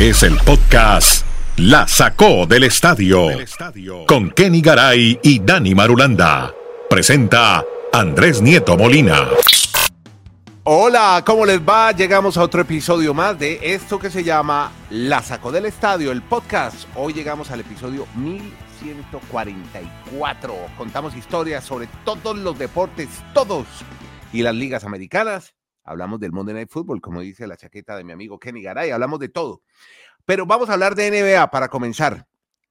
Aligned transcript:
Es 0.00 0.22
el 0.22 0.38
podcast 0.38 1.26
La 1.58 1.86
Sacó 1.86 2.46
del 2.46 2.64
Estadio 2.64 3.26
con 4.06 4.30
Kenny 4.30 4.62
Garay 4.62 5.20
y 5.22 5.40
Dani 5.40 5.74
Marulanda. 5.74 6.54
Presenta 6.88 7.62
Andrés 7.92 8.40
Nieto 8.40 8.78
Molina. 8.78 9.28
Hola, 10.64 11.22
¿cómo 11.26 11.44
les 11.44 11.60
va? 11.60 11.92
Llegamos 11.92 12.38
a 12.38 12.42
otro 12.42 12.62
episodio 12.62 13.12
más 13.12 13.38
de 13.38 13.74
esto 13.74 13.98
que 13.98 14.08
se 14.08 14.24
llama 14.24 14.72
La 14.88 15.22
Sacó 15.22 15.52
del 15.52 15.66
Estadio, 15.66 16.12
el 16.12 16.22
podcast. 16.22 16.88
Hoy 16.94 17.12
llegamos 17.12 17.50
al 17.50 17.60
episodio 17.60 18.06
1144. 18.16 20.54
Contamos 20.78 21.14
historias 21.14 21.62
sobre 21.62 21.88
todos 22.06 22.38
los 22.38 22.58
deportes, 22.58 23.10
todos, 23.34 23.66
y 24.32 24.40
las 24.40 24.54
ligas 24.54 24.84
americanas. 24.84 25.52
Hablamos 25.84 26.20
del 26.20 26.32
Monday 26.32 26.54
Night 26.54 26.70
Football, 26.70 27.00
como 27.00 27.20
dice 27.20 27.46
la 27.46 27.56
chaqueta 27.56 27.96
de 27.96 28.04
mi 28.04 28.12
amigo 28.12 28.38
Kenny 28.38 28.62
Garay. 28.62 28.90
Hablamos 28.90 29.18
de 29.18 29.28
todo. 29.28 29.62
Pero 30.24 30.46
vamos 30.46 30.68
a 30.68 30.74
hablar 30.74 30.94
de 30.94 31.10
NBA 31.10 31.50
para 31.50 31.68
comenzar. 31.68 32.26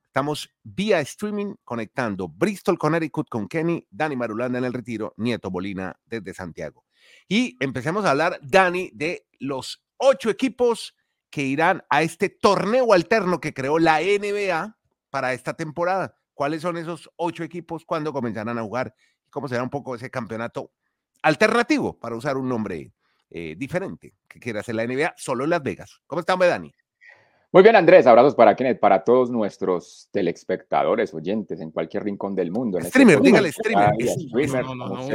Estamos 0.05 0.49
vía 0.63 0.99
streaming 1.01 1.55
conectando 1.63 2.27
Bristol, 2.27 2.77
Connecticut 2.77 3.29
con 3.29 3.47
Kenny, 3.47 3.85
Dani 3.89 4.15
Marulanda 4.15 4.57
en 4.57 4.65
el 4.65 4.73
retiro, 4.73 5.13
Nieto 5.17 5.51
Bolina 5.51 5.99
desde 6.05 6.33
Santiago. 6.33 6.85
Y 7.27 7.57
empecemos 7.59 8.05
a 8.05 8.11
hablar, 8.11 8.39
Dani, 8.41 8.91
de 8.93 9.27
los 9.39 9.83
ocho 9.97 10.29
equipos 10.29 10.95
que 11.29 11.43
irán 11.43 11.83
a 11.89 12.01
este 12.01 12.29
torneo 12.29 12.93
alterno 12.93 13.39
que 13.39 13.53
creó 13.53 13.77
la 13.77 13.99
NBA 14.01 14.77
para 15.09 15.33
esta 15.33 15.53
temporada. 15.53 16.15
¿Cuáles 16.33 16.61
son 16.61 16.77
esos 16.77 17.09
ocho 17.17 17.43
equipos? 17.43 17.85
¿Cuándo 17.85 18.13
comenzarán 18.13 18.57
a 18.57 18.63
jugar? 18.63 18.95
¿Cómo 19.29 19.47
será 19.47 19.61
un 19.61 19.69
poco 19.69 19.93
ese 19.93 20.09
campeonato 20.09 20.71
alternativo, 21.21 21.99
para 21.99 22.15
usar 22.15 22.37
un 22.37 22.47
nombre 22.47 22.93
eh, 23.29 23.55
diferente 23.57 24.15
que 24.27 24.39
quiere 24.39 24.59
hacer 24.59 24.75
la 24.75 24.85
NBA 24.85 25.13
solo 25.17 25.43
en 25.43 25.51
Las 25.51 25.63
Vegas? 25.63 26.01
¿Cómo 26.07 26.19
estamos, 26.19 26.47
Dani? 26.47 26.73
Muy 27.51 27.63
bien, 27.63 27.75
Andrés. 27.75 28.05
Abrazos 28.05 28.35
para 28.35 28.55
Kenneth, 28.55 28.79
para 28.79 29.03
todos 29.03 29.31
nuestros 29.31 30.07
telespectadores, 30.11 31.13
oyentes 31.15 31.59
en 31.61 31.71
cualquier 31.71 32.03
rincón 32.03 32.35
del 32.35 32.51
mundo. 32.51 32.77
En 32.77 32.85
streamer, 32.85 33.15
este 33.15 33.27
dígale 33.27 33.51
streamer. 33.51 33.89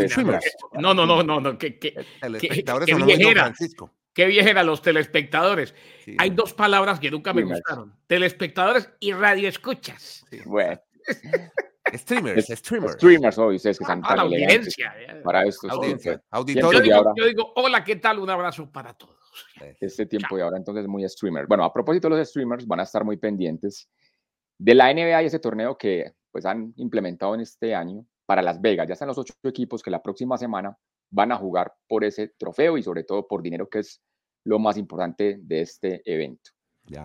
streamer. 0.08 0.40
No, 0.72 0.92
no, 0.92 1.06
no, 1.06 1.06
no, 1.06 1.06
no, 1.06 1.22
no, 1.22 1.22
no, 1.22 1.52
no, 1.52 1.58
que, 1.58 1.78
que, 1.78 1.94
telespectadores 2.20 2.96
viejera. 3.06 3.42
Francisco. 3.44 3.92
qué 4.12 4.26
viejera 4.26 4.64
los 4.64 4.82
telespectadores. 4.82 5.76
Sí. 6.04 6.16
Hay 6.18 6.30
dos 6.30 6.54
palabras 6.54 6.98
que 6.98 7.08
nunca 7.12 7.32
me 7.32 7.44
gustaron. 7.44 7.94
Telespectadores 8.08 8.90
y 8.98 9.12
radioescuchas. 9.12 10.26
Bueno, 10.44 10.80
Streamers, 11.94 12.46
streamers. 12.46 12.94
streamers 12.94 13.38
hoy, 13.38 13.56
ustedes 13.56 13.78
que 13.78 13.84
están 13.84 14.00
Ah, 14.04 14.16
la 14.16 14.22
tan 14.22 14.26
elegantes 14.32 14.74
audiencia. 14.78 15.22
para 15.22 15.44
esto. 15.44 15.68
Audiencia, 15.70 16.22
Yo 16.32 16.44
digo, 16.80 16.96
ahora. 16.96 17.12
yo 17.16 17.26
digo, 17.26 17.52
hola, 17.56 17.84
¿qué 17.84 17.96
tal? 17.96 18.18
Un 18.18 18.30
abrazo 18.30 18.70
para 18.70 18.94
todos. 18.94 19.14
Este 19.80 20.06
tiempo 20.06 20.38
y 20.38 20.40
ahora 20.42 20.56
entonces 20.56 20.86
muy 20.86 21.08
streamer. 21.08 21.46
Bueno, 21.46 21.64
a 21.64 21.72
propósito 21.72 22.08
los 22.08 22.26
streamers, 22.28 22.66
van 22.66 22.80
a 22.80 22.82
estar 22.84 23.04
muy 23.04 23.16
pendientes 23.16 23.88
de 24.58 24.74
la 24.74 24.92
NBA 24.92 25.22
y 25.22 25.26
ese 25.26 25.38
torneo 25.40 25.76
que 25.76 26.12
pues 26.30 26.46
han 26.46 26.72
implementado 26.76 27.34
en 27.34 27.40
este 27.40 27.74
año 27.74 28.04
para 28.26 28.42
Las 28.42 28.60
Vegas. 28.60 28.86
Ya 28.88 28.94
están 28.94 29.08
los 29.08 29.18
ocho 29.18 29.34
equipos 29.44 29.82
que 29.82 29.90
la 29.90 30.02
próxima 30.02 30.36
semana 30.38 30.76
van 31.10 31.32
a 31.32 31.36
jugar 31.36 31.72
por 31.88 32.04
ese 32.04 32.28
trofeo 32.38 32.76
y 32.78 32.82
sobre 32.82 33.04
todo 33.04 33.26
por 33.26 33.42
dinero 33.42 33.68
que 33.68 33.80
es 33.80 34.00
lo 34.44 34.58
más 34.58 34.76
importante 34.76 35.38
de 35.40 35.60
este 35.60 36.02
evento. 36.04 36.50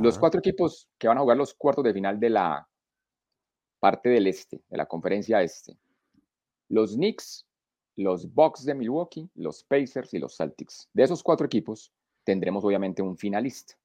Los 0.01 0.15
Ya. 0.15 0.19
cuatro 0.19 0.39
equipos 0.39 0.89
que 0.97 1.07
van 1.07 1.17
a 1.17 1.21
jugar 1.21 1.37
los 1.37 1.53
cuartos 1.53 1.83
de 1.83 1.93
final 1.93 2.19
de 2.19 2.29
la 2.29 2.67
parte 3.79 4.09
del 4.09 4.27
este, 4.27 4.61
de 4.69 4.77
la 4.77 4.85
conferencia 4.85 5.41
este. 5.41 5.77
Los 6.67 6.95
Knicks, 6.95 7.45
los 7.95 8.31
Bucks 8.33 8.63
de 8.65 8.75
Milwaukee, 8.75 9.29
los 9.35 9.63
Pacers 9.63 10.13
y 10.13 10.19
los 10.19 10.35
Celtics. 10.37 10.89
De 10.93 11.03
esos 11.03 11.23
cuatro 11.23 11.45
equipos 11.45 11.91
tendremos 12.23 12.63
obviamente 12.63 13.01
un 13.01 13.17
finalista. 13.17 13.75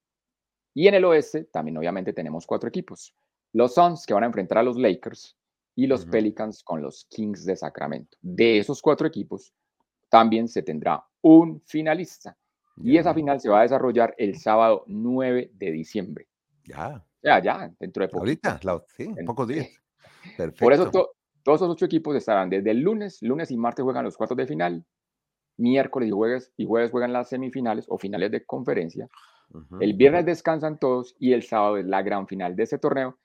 Y 0.74 0.88
en 0.88 0.94
el 0.94 1.04
oeste 1.04 1.44
también 1.44 1.76
obviamente 1.78 2.12
tenemos 2.12 2.46
cuatro 2.46 2.68
equipos. 2.68 3.14
Los 3.52 3.74
Suns 3.74 4.04
que 4.06 4.14
van 4.14 4.24
a 4.24 4.26
enfrentar 4.26 4.58
a 4.58 4.62
los 4.62 4.76
Lakers 4.76 5.36
y 5.76 5.86
los. 5.86 6.04
Pelicans 6.06 6.62
con 6.62 6.82
los 6.82 7.04
Kings 7.06 7.44
de 7.44 7.56
Sacramento. 7.56 8.16
De 8.20 8.58
esos 8.58 8.82
cuatro 8.82 9.06
equipos 9.06 9.52
también 10.08 10.48
se 10.48 10.62
tendrá 10.62 11.04
un 11.22 11.60
finalista. 11.64 12.36
Y 12.76 12.96
esa 12.96 13.14
final 13.14 13.40
se 13.40 13.48
va 13.48 13.60
a 13.60 13.62
desarrollar 13.62 14.14
el 14.18 14.36
sábado 14.38 14.82
9 14.88 15.52
de 15.54 15.70
diciembre. 15.70 16.26
Ya, 16.64 17.04
Ya, 17.22 17.40
ya, 17.42 17.72
dentro 17.78 18.02
de 18.02 18.08
poco. 18.08 18.18
ahorita, 18.20 18.58
la- 18.64 18.84
sí, 18.96 19.04
En- 19.16 19.24
pocos 19.24 19.46
días. 19.48 19.68
Perfecto. 20.36 20.64
Por 20.64 20.72
eso 20.72 20.90
to- 20.90 21.10
todos 21.42 21.60
esos 21.60 21.70
ocho 21.70 21.84
equipos 21.86 22.16
estarán 22.16 22.50
desde 22.50 22.70
el 22.70 22.80
lunes, 22.80 23.18
lunes 23.22 23.50
y 23.50 23.56
martes 23.56 23.82
juegan 23.82 24.04
los 24.04 24.16
cuartos 24.16 24.36
de 24.36 24.46
final, 24.46 24.84
miércoles 25.56 26.08
y 26.08 26.12
jueves, 26.12 26.52
y 26.56 26.66
jueves 26.66 26.90
juegan 26.90 27.12
las 27.12 27.28
semifinales 27.28 27.86
o 27.88 27.98
finales 27.98 28.30
de 28.30 28.44
conferencia, 28.44 29.08
el 29.80 29.92
viernes 29.94 30.24
descansan 30.26 30.78
todos 30.78 31.14
y 31.18 31.32
el 31.32 31.42
sábado 31.42 31.76
es 31.76 31.84
la 31.86 32.02
gran 32.02 32.26
final 32.26 32.56
de 32.56 32.62
ese 32.64 32.78
torneo, 32.78 33.18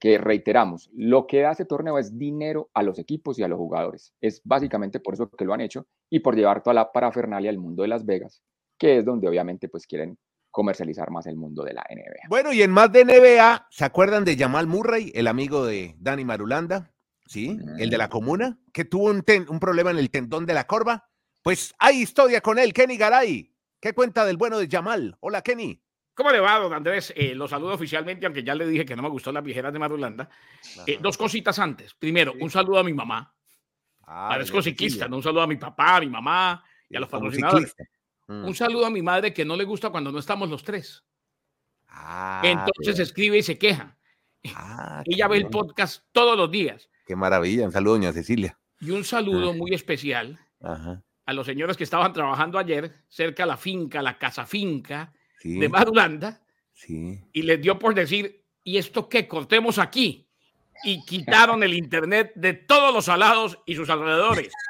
que 0.00 0.18
reiteramos, 0.18 0.88
lo 0.94 1.26
que 1.26 1.40
da 1.42 1.52
ese 1.52 1.64
torneo 1.64 1.98
es 1.98 2.16
dinero 2.16 2.70
a 2.74 2.82
los 2.82 2.98
equipos 2.98 3.38
y 3.38 3.42
a 3.42 3.48
los 3.48 3.58
jugadores. 3.58 4.14
Es 4.20 4.40
básicamente 4.44 5.00
por 5.00 5.14
eso 5.14 5.28
que 5.30 5.44
lo 5.44 5.52
han 5.52 5.60
hecho 5.60 5.86
y 6.10 6.20
por 6.20 6.36
llevar 6.36 6.62
toda 6.62 6.74
la 6.74 6.92
parafernalia 6.92 7.50
al 7.50 7.58
mundo 7.58 7.82
de 7.82 7.88
Las 7.88 8.06
Vegas, 8.06 8.42
que 8.78 8.98
es 8.98 9.04
donde 9.04 9.28
obviamente 9.28 9.68
pues 9.68 9.86
quieren 9.86 10.16
comercializar 10.56 11.10
más 11.10 11.26
el 11.26 11.36
mundo 11.36 11.62
de 11.64 11.74
la 11.74 11.84
NBA. 11.90 12.28
Bueno, 12.30 12.50
y 12.50 12.62
en 12.62 12.70
más 12.70 12.90
de 12.90 13.04
NBA, 13.04 13.66
¿se 13.70 13.84
acuerdan 13.84 14.24
de 14.24 14.38
Jamal 14.38 14.66
Murray, 14.66 15.12
el 15.14 15.26
amigo 15.26 15.66
de 15.66 15.94
Dani 15.98 16.24
Marulanda? 16.24 16.90
Sí, 17.26 17.58
el 17.78 17.90
de 17.90 17.98
la 17.98 18.08
comuna, 18.08 18.56
que 18.72 18.86
tuvo 18.86 19.10
un, 19.10 19.20
ten- 19.22 19.44
un 19.50 19.60
problema 19.60 19.90
en 19.90 19.98
el 19.98 20.10
tendón 20.10 20.46
de 20.46 20.54
la 20.54 20.66
corva. 20.66 21.10
Pues 21.42 21.74
hay 21.78 22.00
historia 22.00 22.40
con 22.40 22.58
él, 22.58 22.72
Kenny 22.72 22.96
Garay. 22.96 23.52
¿Qué 23.78 23.92
cuenta 23.92 24.24
del 24.24 24.38
bueno 24.38 24.56
de 24.58 24.66
Jamal? 24.66 25.14
Hola, 25.20 25.42
Kenny. 25.42 25.78
¿Cómo 26.14 26.30
le 26.30 26.40
va, 26.40 26.56
don 26.58 26.72
Andrés? 26.72 27.12
Eh, 27.14 27.34
lo 27.34 27.46
saludo 27.48 27.74
oficialmente, 27.74 28.24
aunque 28.24 28.42
ya 28.42 28.54
le 28.54 28.66
dije 28.66 28.86
que 28.86 28.96
no 28.96 29.02
me 29.02 29.10
gustó 29.10 29.32
las 29.32 29.44
viejeras 29.44 29.74
de 29.74 29.78
Marulanda. 29.78 30.30
Eh, 30.86 30.98
dos 31.02 31.18
cositas 31.18 31.58
antes. 31.58 31.92
Primero, 31.92 32.32
Sí. 32.32 32.38
un 32.40 32.48
saludo 32.48 32.78
a 32.78 32.82
mi 32.82 32.94
mamá. 32.94 33.30
Ah, 34.06 34.28
Parezco 34.30 34.62
ciclista. 34.62 35.06
¿no? 35.06 35.16
Un 35.16 35.22
saludo 35.22 35.42
a 35.42 35.46
mi 35.46 35.56
papá, 35.56 35.96
a 35.96 36.00
mi 36.00 36.08
mamá 36.08 36.64
y 36.88 36.96
a 36.96 37.00
los 37.00 37.10
patrocinadores. 37.10 37.68
ciclista. 37.68 37.92
Mm. 38.28 38.44
Un 38.44 38.54
saludo 38.54 38.86
a 38.86 38.90
mi 38.90 39.02
madre 39.02 39.32
que 39.32 39.44
no 39.44 39.56
le 39.56 39.64
gusta 39.64 39.90
cuando 39.90 40.10
no 40.12 40.18
estamos 40.18 40.48
los 40.48 40.62
tres. 40.64 41.04
Ah, 41.88 42.42
Entonces 42.44 42.94
bien. 42.96 43.02
escribe 43.02 43.38
y 43.38 43.42
se 43.42 43.58
queja. 43.58 43.96
Ah, 44.54 45.02
Ella 45.06 45.28
ve 45.28 45.38
el 45.38 45.48
podcast 45.48 46.04
todos 46.12 46.36
los 46.36 46.50
días. 46.50 46.88
Qué 47.06 47.14
maravilla. 47.16 47.64
Un 47.66 47.72
saludo, 47.72 47.94
doña 47.94 48.12
Cecilia. 48.12 48.58
Y 48.80 48.90
un 48.90 49.04
saludo 49.04 49.50
Ah. 49.50 49.54
muy 49.54 49.72
especial 49.74 50.38
Ajá. 50.60 51.02
a 51.24 51.32
los 51.32 51.46
señores 51.46 51.76
que 51.76 51.84
estaban 51.84 52.12
trabajando 52.12 52.58
ayer 52.58 52.92
cerca 53.08 53.44
de 53.44 53.48
la 53.48 53.56
finca, 53.56 54.02
la 54.02 54.18
casa 54.18 54.44
finca 54.46 55.12
Sí, 55.40 55.58
de 55.58 55.68
Marulanda, 55.68 56.40
sí. 56.72 57.20
y 57.32 57.42
les 57.42 57.60
dio 57.60 57.78
por 57.78 57.94
decir, 57.94 58.42
¿y 58.64 58.78
esto 58.78 59.08
qué? 59.08 59.28
Cortemos 59.28 59.78
aquí. 59.78 60.26
Y 60.84 61.04
quitaron 61.06 61.62
el 61.62 61.72
internet 61.74 62.32
de 62.34 62.52
todos 62.52 62.92
los 62.92 63.08
alados 63.08 63.58
y 63.66 63.74
sus 63.76 63.88
alrededores. 63.88 64.52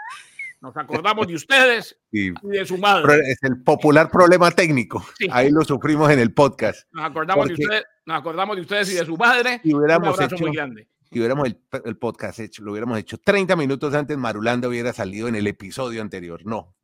Nos 0.67 0.77
acordamos 0.77 1.29
de 1.29 1.35
ustedes 1.37 1.97
sí. 2.13 2.33
y 2.43 2.49
de 2.49 2.67
su 2.67 2.77
madre. 2.77 3.21
Es 3.31 3.39
el 3.43 3.63
popular 3.63 4.11
problema 4.11 4.51
técnico. 4.51 5.05
Sí. 5.17 5.29
Ahí 5.31 5.51
lo 5.51 5.63
sufrimos 5.65 6.11
en 6.11 6.19
el 6.19 6.35
podcast. 6.35 6.89
Nos 6.91 7.05
acordamos, 7.05 7.47
de 7.47 7.55
ustedes, 7.55 7.85
nos 8.05 8.19
acordamos 8.19 8.57
de 8.57 8.63
ustedes 8.63 8.91
y 8.93 8.95
de 8.97 9.07
su 9.07 9.17
madre. 9.17 9.61
Si 9.63 9.73
Un 9.73 9.79
hubiéramos 9.79 10.09
abrazo 10.15 10.35
hecho, 10.35 10.45
muy 10.45 10.57
grande. 10.57 10.89
si 11.09 11.21
hubiéramos 11.21 11.47
el, 11.47 11.61
el 11.85 11.97
podcast 11.99 12.41
hecho, 12.41 12.65
lo 12.65 12.73
hubiéramos 12.73 12.99
hecho 12.99 13.17
30 13.19 13.55
minutos 13.55 13.95
antes, 13.95 14.17
Marulanda 14.19 14.67
hubiera 14.67 14.93
salido 14.93 15.29
en 15.29 15.37
el 15.37 15.47
episodio 15.47 16.03
anterior. 16.03 16.45
No. 16.45 16.75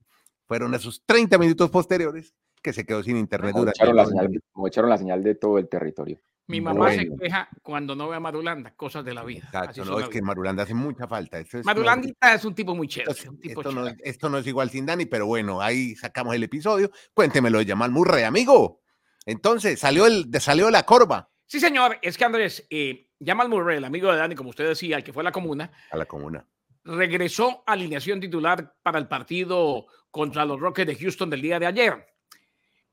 Fueron 0.47 0.75
esos 0.75 1.03
30 1.05 1.37
minutos 1.39 1.69
posteriores 1.71 2.35
que 2.63 2.73
se 2.73 2.87
quedó 2.87 3.03
sin 3.03 3.17
internet 3.17 3.51
Como 3.51 3.63
durante 3.65 3.79
echaron, 3.83 3.97
la 3.97 4.07
señal, 4.07 4.43
como 4.53 4.69
echaron 4.69 4.91
la 4.91 4.99
señal 4.99 5.25
de 5.25 5.35
todo 5.35 5.59
el 5.59 5.69
territorio. 5.69 6.21
Mi 6.49 6.61
mamá 6.61 6.93
se 6.93 7.09
queja 7.19 7.49
cuando 7.63 7.95
no 7.95 8.09
ve 8.09 8.17
a 8.17 8.21
Marulanda, 8.21 8.75
cosas 8.75 9.05
de 9.05 9.15
la 9.15 9.25
vida. 9.25 9.45
Exacto, 9.47 9.85
no, 9.85 10.01
es 10.01 10.09
que. 10.09 10.21
Marulanda 10.21 10.65
hace 10.65 10.75
mucha 10.75 11.07
falta. 11.07 11.39
Esto 11.39 11.59
es- 11.59 11.65
Marulandita 11.65 12.35
es 12.35 12.45
un 12.45 12.55
tipo 12.55 12.75
muy 12.75 12.89
chévere. 12.89 13.13
esto, 13.13 13.31
un 13.31 13.41
tipo 13.41 13.61
esto 13.61 13.73
no, 13.73 13.87
chévere. 13.87 14.03
esto 14.05 14.29
no 14.29 14.39
es 14.39 14.47
igual 14.47 14.69
sin 14.71 14.85
Dani, 14.85 15.07
pero 15.07 15.27
bueno, 15.27 15.61
ahí 15.61 15.95
sacamos 15.95 16.35
el 16.35 16.43
episodio. 16.43 16.91
Cuéntemelo 17.15 17.59
de 17.59 17.67
Jamal 17.67 17.91
Murray, 17.91 18.25
amigo. 18.25 18.83
Entonces, 19.25 19.79
salió, 19.79 20.07
el, 20.07 20.29
salió 20.41 20.69
la 20.71 20.83
corva 20.83 21.31
Sí, 21.47 21.61
señor. 21.61 21.99
Es 22.03 22.17
que 22.19 22.25
Andrés, 22.25 22.67
eh, 22.71 23.11
Jamal 23.25 23.49
Murray, 23.49 23.77
el 23.77 23.85
amigo 23.85 24.11
de 24.11 24.19
Dani, 24.19 24.35
como 24.35 24.51
usted 24.51 24.67
decía, 24.69 24.97
el 24.97 25.05
que 25.05 25.13
fue 25.13 25.23
a 25.23 25.25
la 25.25 25.33
comuna, 25.33 25.71
a 25.91 25.97
la 25.97 26.07
comuna. 26.07 26.47
regresó 26.83 27.63
a 27.67 27.73
alineación 27.73 28.21
titular 28.21 28.75
para 28.83 28.99
el 28.99 29.07
partido 29.07 29.87
contra 30.11 30.45
los 30.45 30.59
Rockets 30.59 30.89
de 30.89 30.97
Houston 30.97 31.31
del 31.31 31.43
día 31.43 31.61
de 31.61 31.67
ayer. 31.67 32.07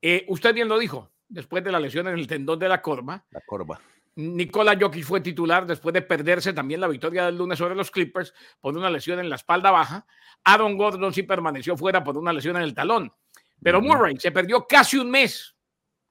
Eh, 0.01 0.25
usted 0.27 0.53
bien 0.53 0.67
lo 0.67 0.77
dijo, 0.77 1.11
después 1.29 1.63
de 1.63 1.71
la 1.71 1.79
lesión 1.79 2.07
en 2.07 2.15
el 2.15 2.27
tendón 2.27 2.59
de 2.59 2.67
la 2.67 2.81
corva, 2.81 3.23
La 3.31 3.41
corva. 3.41 3.79
Nikola 4.15 4.77
Jokic 4.77 5.05
fue 5.05 5.21
titular 5.21 5.65
después 5.65 5.93
de 5.93 6.01
perderse 6.01 6.51
también 6.51 6.81
la 6.81 6.89
victoria 6.89 7.25
del 7.25 7.37
lunes 7.37 7.57
sobre 7.57 7.75
los 7.75 7.89
Clippers 7.89 8.33
por 8.59 8.75
una 8.75 8.89
lesión 8.89 9.19
en 9.19 9.29
la 9.29 9.35
espalda 9.35 9.71
baja. 9.71 10.05
Aaron 10.43 10.77
Gordon 10.77 11.13
sí 11.13 11.23
permaneció 11.23 11.77
fuera 11.77 12.03
por 12.03 12.17
una 12.17 12.33
lesión 12.33 12.57
en 12.57 12.63
el 12.63 12.73
talón. 12.73 13.13
Pero. 13.61 13.81
Murray 13.81 14.17
se 14.17 14.31
perdió 14.31 14.67
casi 14.67 14.97
un 14.97 15.09
mes 15.09 15.55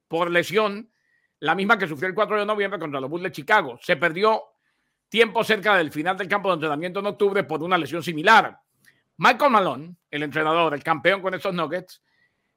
por 0.06 0.30
lesión, 0.30 0.90
la 1.40 1.54
misma 1.54 1.78
que 1.78 1.86
sufrió 1.86 2.08
el 2.08 2.14
4 2.14 2.40
de 2.40 2.46
noviembre 2.46 2.80
contra 2.80 3.00
los 3.00 3.10
Bulls 3.10 3.24
de 3.24 3.32
Chicago. 3.32 3.78
Se 3.82 3.96
perdió 3.96 4.42
tiempo 5.08 5.44
cerca 5.44 5.76
del 5.76 5.92
final 5.92 6.16
del 6.16 6.28
campo 6.28 6.48
de 6.48 6.54
entrenamiento 6.54 7.00
en 7.00 7.06
octubre 7.06 7.44
por 7.44 7.62
una 7.62 7.76
lesión 7.76 8.02
similar. 8.02 8.58
Michael 9.18 9.50
Malone, 9.50 9.96
el 10.10 10.22
entrenador, 10.22 10.72
el 10.72 10.82
campeón 10.82 11.20
con 11.20 11.34
estos 11.34 11.52
Nuggets, 11.52 12.02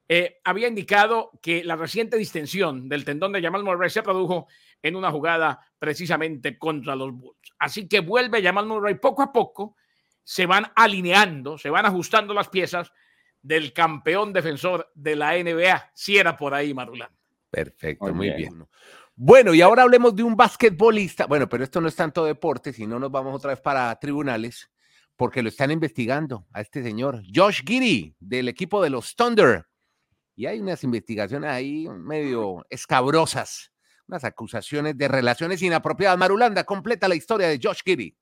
eh, 0.08 0.40
había 0.44 0.68
indicado 0.68 1.30
que 1.40 1.64
la 1.64 1.76
reciente 1.76 2.16
distensión 2.16 2.88
del 2.88 3.04
tendón 3.04 3.32
de 3.32 3.42
Jamal 3.42 3.64
Murray 3.64 3.90
se 3.90 4.02
produjo 4.02 4.48
en 4.82 4.96
una 4.96 5.10
jugada 5.10 5.60
precisamente 5.78 6.58
contra 6.58 6.96
los 6.96 7.12
Bulls. 7.12 7.54
Así 7.58 7.88
que 7.88 8.00
vuelve 8.00 8.42
Jamal 8.42 8.66
Murray 8.66 8.96
poco 8.96 9.22
a 9.22 9.32
poco, 9.32 9.76
se 10.24 10.46
van 10.46 10.66
alineando, 10.74 11.56
se 11.58 11.70
van 11.70 11.86
ajustando 11.86 12.34
las 12.34 12.48
piezas 12.48 12.92
del 13.40 13.72
campeón 13.72 14.32
defensor 14.32 14.90
de 14.94 15.16
la 15.16 15.32
NBA, 15.32 15.90
si 15.94 16.16
era 16.16 16.36
por 16.36 16.54
ahí 16.54 16.74
Marulán. 16.74 17.10
Perfecto, 17.50 18.14
muy, 18.14 18.30
bien. 18.30 18.66
Bueno, 19.14 19.52
y 19.52 19.60
ahora 19.60 19.82
hablemos 19.82 20.16
de 20.16 20.22
un 20.22 20.36
basquetbolista. 20.36 21.26
Bueno, 21.26 21.48
pero 21.48 21.64
esto 21.64 21.80
no 21.80 21.88
es 21.88 21.96
tanto 21.96 22.24
deporte, 22.24 22.72
si 22.72 22.86
no 22.86 22.98
nos 22.98 23.10
vamos 23.10 23.34
otra 23.34 23.50
vez 23.50 23.60
para 23.60 23.94
tribunales, 23.98 24.70
porque 25.16 25.42
lo 25.42 25.48
están 25.48 25.70
investigando 25.70 26.46
a 26.52 26.60
este 26.60 26.82
señor, 26.82 27.22
Josh 27.32 27.62
Giddy, 27.64 28.16
del 28.18 28.48
equipo 28.48 28.82
de 28.82 28.90
los 28.90 29.14
Thunder. 29.14 29.66
Y 30.34 30.46
hay 30.46 30.60
unas 30.60 30.82
investigaciones 30.84 31.50
ahí 31.50 31.88
medio 31.88 32.64
escabrosas, 32.70 33.70
unas 34.08 34.24
acusaciones 34.24 34.96
de 34.96 35.08
relaciones 35.08 35.60
inapropiadas. 35.62 36.18
Marulanda, 36.18 36.64
completa 36.64 37.08
la 37.08 37.14
historia 37.14 37.48
de 37.48 37.60
Josh 37.62 37.80
Giddy. 37.84 38.16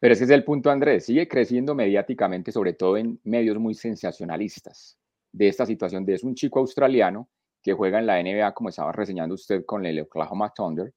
Pero 0.00 0.14
ese 0.14 0.24
es 0.24 0.30
el 0.30 0.44
punto, 0.44 0.70
Andrés. 0.70 1.06
Sigue 1.06 1.26
creciendo 1.26 1.74
mediáticamente, 1.74 2.52
sobre 2.52 2.72
todo 2.72 2.96
en 2.96 3.20
medios 3.24 3.58
muy 3.58 3.74
sensacionalistas 3.74 4.96
de 5.32 5.48
esta 5.48 5.66
situación 5.66 6.04
de 6.04 6.14
es 6.14 6.24
un 6.24 6.34
chico 6.34 6.60
australiano 6.60 7.28
que 7.62 7.72
juega 7.72 7.98
en 7.98 8.06
la 8.06 8.22
NBA, 8.22 8.54
como 8.54 8.68
estaba 8.68 8.92
reseñando 8.92 9.34
usted 9.34 9.64
con 9.64 9.84
el 9.84 10.00
Oklahoma 10.00 10.52
Thunder, 10.54 10.94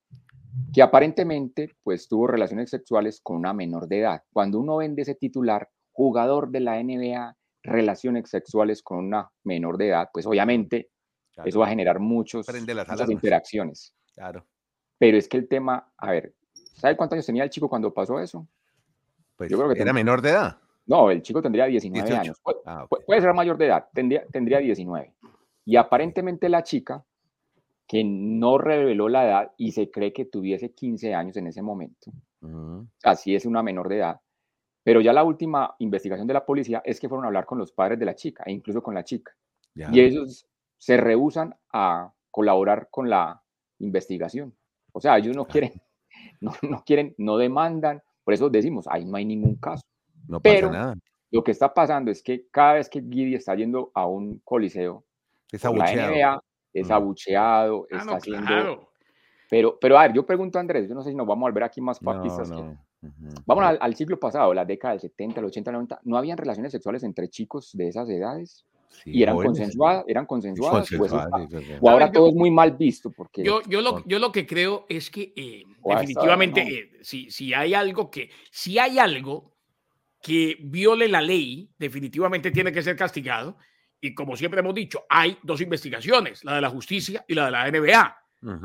que 0.73 0.81
aparentemente 0.81 1.69
pues 1.83 2.07
tuvo 2.07 2.27
relaciones 2.27 2.69
sexuales 2.69 3.19
con 3.21 3.37
una 3.37 3.53
menor 3.53 3.87
de 3.87 3.99
edad. 3.99 4.21
Cuando 4.31 4.59
uno 4.59 4.77
vende 4.77 5.01
ese 5.01 5.15
titular, 5.15 5.69
jugador 5.91 6.49
de 6.49 6.59
la 6.59 6.81
NBA, 6.81 7.35
relaciones 7.63 8.29
sexuales 8.29 8.81
con 8.81 8.99
una 9.05 9.29
menor 9.43 9.77
de 9.77 9.89
edad, 9.89 10.09
pues 10.11 10.25
obviamente 10.25 10.89
eso 11.45 11.59
va 11.59 11.65
a 11.65 11.69
generar 11.69 11.99
muchos, 11.99 12.47
muchas 12.47 13.09
interacciones. 13.09 13.95
Claro. 14.13 14.45
Pero 14.97 15.17
es 15.17 15.27
que 15.27 15.37
el 15.37 15.47
tema, 15.47 15.91
a 15.97 16.11
ver, 16.11 16.35
¿sabe 16.75 16.95
cuántos 16.95 17.15
años 17.15 17.25
tenía 17.25 17.43
el 17.43 17.49
chico 17.49 17.69
cuando 17.69 17.93
pasó 17.93 18.19
eso? 18.19 18.47
Pues 19.35 19.49
Yo 19.49 19.57
creo 19.57 19.73
que 19.73 19.81
era 19.81 19.93
menor 19.93 20.21
de 20.21 20.29
edad. 20.29 20.59
No, 20.85 21.09
el 21.09 21.21
chico 21.21 21.41
tendría 21.41 21.65
19 21.65 22.15
años. 22.15 22.41
Ah, 22.65 22.85
puede, 23.05 23.21
ser 23.21 23.33
mayor 23.33 23.57
de 23.57 23.67
edad, 23.67 23.87
tendría, 23.93 24.25
tendría 24.27 24.59
19. 24.59 25.13
Y 25.65 25.75
aparentemente 25.75 26.49
la 26.49 26.63
chica, 26.63 27.03
que 27.87 28.03
no 28.03 28.57
reveló 28.57 29.09
la 29.09 29.25
edad 29.25 29.51
y 29.57 29.71
se 29.71 29.89
cree 29.89 30.13
que 30.13 30.25
tuviese 30.25 30.73
15 30.73 31.13
años 31.13 31.37
en 31.37 31.47
ese 31.47 31.61
momento, 31.61 32.11
así 33.03 33.35
es 33.35 33.45
una 33.45 33.61
menor 33.63 33.89
de 33.89 33.97
edad, 33.97 34.21
pero 34.83 35.01
ya 35.01 35.13
la 35.13 35.23
última 35.23 35.75
investigación 35.79 36.27
de 36.27 36.33
la 36.33 36.45
policía 36.45 36.81
es 36.83 36.99
que 36.99 37.07
fueron 37.07 37.25
a 37.25 37.27
hablar 37.27 37.45
con 37.45 37.57
los 37.57 37.71
padres 37.71 37.99
de 37.99 38.05
la 38.05 38.15
chica 38.15 38.43
e 38.45 38.51
incluso 38.51 38.81
con 38.81 38.95
la 38.95 39.03
chica. 39.03 39.31
Y 39.75 40.01
ellos 40.01 40.47
se 40.77 40.97
rehusan 40.97 41.55
a 41.71 42.11
colaborar 42.29 42.89
con 42.89 43.09
la 43.09 43.41
investigación. 43.79 44.55
O 44.91 44.99
sea, 44.99 45.17
ellos 45.17 45.35
no 45.35 45.45
quieren, 45.45 45.73
no, 46.41 46.53
no, 46.63 46.83
quieren, 46.83 47.13
no 47.17 47.37
demandan. 47.37 48.01
Por 48.23 48.33
eso 48.33 48.49
decimos, 48.49 48.87
ahí 48.89 49.05
no 49.05 49.17
hay 49.17 49.25
ningún 49.25 49.55
caso. 49.55 49.83
No 50.27 50.39
pasa 50.39 50.55
Pero 50.55 50.71
nada. 50.71 50.95
lo 51.31 51.43
que 51.43 51.51
está 51.51 51.73
pasando 51.73 52.11
es 52.11 52.21
que 52.21 52.47
cada 52.49 52.73
vez 52.73 52.89
que 52.89 53.01
Gidi 53.01 53.35
está 53.35 53.55
yendo 53.55 53.91
a 53.93 54.05
un 54.07 54.39
coliseo, 54.43 55.05
es 55.51 55.63
abucheado. 55.63 56.11
La 56.11 56.35
NBA 56.35 56.43
es 56.73 56.87
mm. 56.87 56.91
abucheado, 56.91 57.87
ah, 57.91 57.97
está 57.97 58.15
haciendo... 58.15 58.89
Pero, 59.49 59.77
pero 59.79 59.97
a 59.97 60.03
ver, 60.03 60.13
yo 60.13 60.25
pregunto 60.25 60.57
a 60.57 60.61
Andrés, 60.61 60.87
yo 60.87 60.95
no 60.95 61.03
sé 61.03 61.09
si 61.09 61.15
nos 61.15 61.27
vamos 61.27 61.43
a 61.43 61.49
volver 61.49 61.63
aquí 61.63 61.81
más 61.81 61.99
papistas. 61.99 62.49
Vamos 63.45 63.77
al, 63.79 63.95
siglo 63.95 64.19
pasado, 64.19 64.53
la 64.53 64.65
década 64.65 64.93
del 64.93 65.01
70, 65.01 65.39
el 65.39 65.45
80, 65.47 65.69
el 65.71 65.73
90, 65.73 65.99
¿no 66.03 66.17
habían 66.17 66.37
relaciones 66.37 66.71
sexuales 66.71 67.03
entre 67.03 67.29
chicos 67.29 67.71
de 67.73 67.87
esas 67.87 68.09
edades? 68.09 68.65
y 69.05 69.23
eran 69.23 69.35
consensuadas, 69.35 70.03
eran 70.07 70.25
consensuadas. 70.25 70.89
Pues, 70.95 71.11
o 71.11 71.89
ahora 71.89 72.11
todo 72.11 72.27
es 72.27 72.35
muy 72.35 72.51
mal 72.51 72.71
visto. 72.71 73.11
Porque, 73.11 73.43
yo, 73.43 73.61
yo, 73.63 73.81
lo, 73.81 74.05
yo 74.05 74.19
lo 74.19 74.31
que 74.31 74.45
creo 74.45 74.85
es 74.89 75.09
que 75.09 75.33
eh, 75.35 75.63
definitivamente, 75.83 76.61
eh, 76.61 76.91
si, 77.01 77.29
si 77.31 77.53
hay 77.53 77.73
algo 77.73 78.11
que, 78.11 78.29
si 78.51 78.77
hay 78.77 78.99
algo 78.99 79.55
que 80.21 80.57
viole 80.61 81.07
la 81.07 81.21
ley, 81.21 81.69
definitivamente 81.77 82.51
tiene 82.51 82.71
que 82.71 82.83
ser 82.83 82.95
castigado. 82.95 83.57
Y 83.99 84.13
como 84.13 84.35
siempre 84.35 84.59
hemos 84.59 84.73
dicho, 84.73 85.03
hay 85.09 85.37
dos 85.43 85.61
investigaciones, 85.61 86.43
la 86.43 86.55
de 86.55 86.61
la 86.61 86.69
justicia 86.69 87.23
y 87.27 87.33
la 87.33 87.45
de 87.45 87.51
la 87.51 87.71
NBA. 87.71 88.17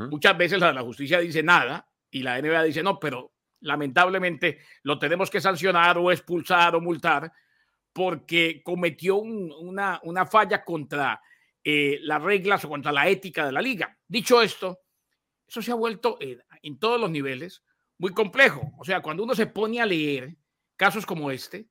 Muchas 0.09 0.35
veces 0.35 0.59
la 0.59 0.67
de 0.67 0.73
la 0.73 0.81
justicia 0.81 1.19
dice 1.19 1.43
nada 1.43 1.87
y 2.09 2.23
la 2.23 2.41
NBA 2.41 2.63
dice 2.63 2.81
no, 2.81 2.99
pero 2.99 3.31
lamentablemente 3.61 4.59
lo 4.83 4.99
tenemos 4.99 5.29
que 5.29 5.41
sancionar 5.41 5.97
o 5.97 6.11
expulsar 6.11 6.75
o 6.75 6.81
multar 6.81 7.31
porque 7.93 8.61
cometió 8.63 9.17
una, 9.17 9.99
una, 10.03 10.25
falla 10.25 10.63
contra 10.63 11.19
eh, 11.63 11.97
las 12.01 12.21
reglas 12.21 12.63
o 12.63 12.69
contra 12.69 12.91
la 12.91 13.07
ética 13.07 13.45
de 13.45 13.51
la 13.51 13.61
liga. 13.61 13.97
Dicho 14.07 14.41
esto, 14.41 14.81
eso 15.47 15.61
se 15.61 15.71
ha 15.71 15.75
vuelto 15.75 16.17
eh, 16.19 16.37
en 16.61 16.77
todos 16.77 17.01
los 17.01 17.09
niveles 17.09 17.63
muy 17.97 18.13
complejo. 18.13 18.71
O 18.77 18.85
sea, 18.85 19.01
cuando 19.01 19.23
uno 19.23 19.33
se 19.33 19.47
pone 19.47 19.81
a 19.81 19.85
leer 19.85 20.35
casos 20.75 21.05
como 21.05 21.31
este, 21.31 21.67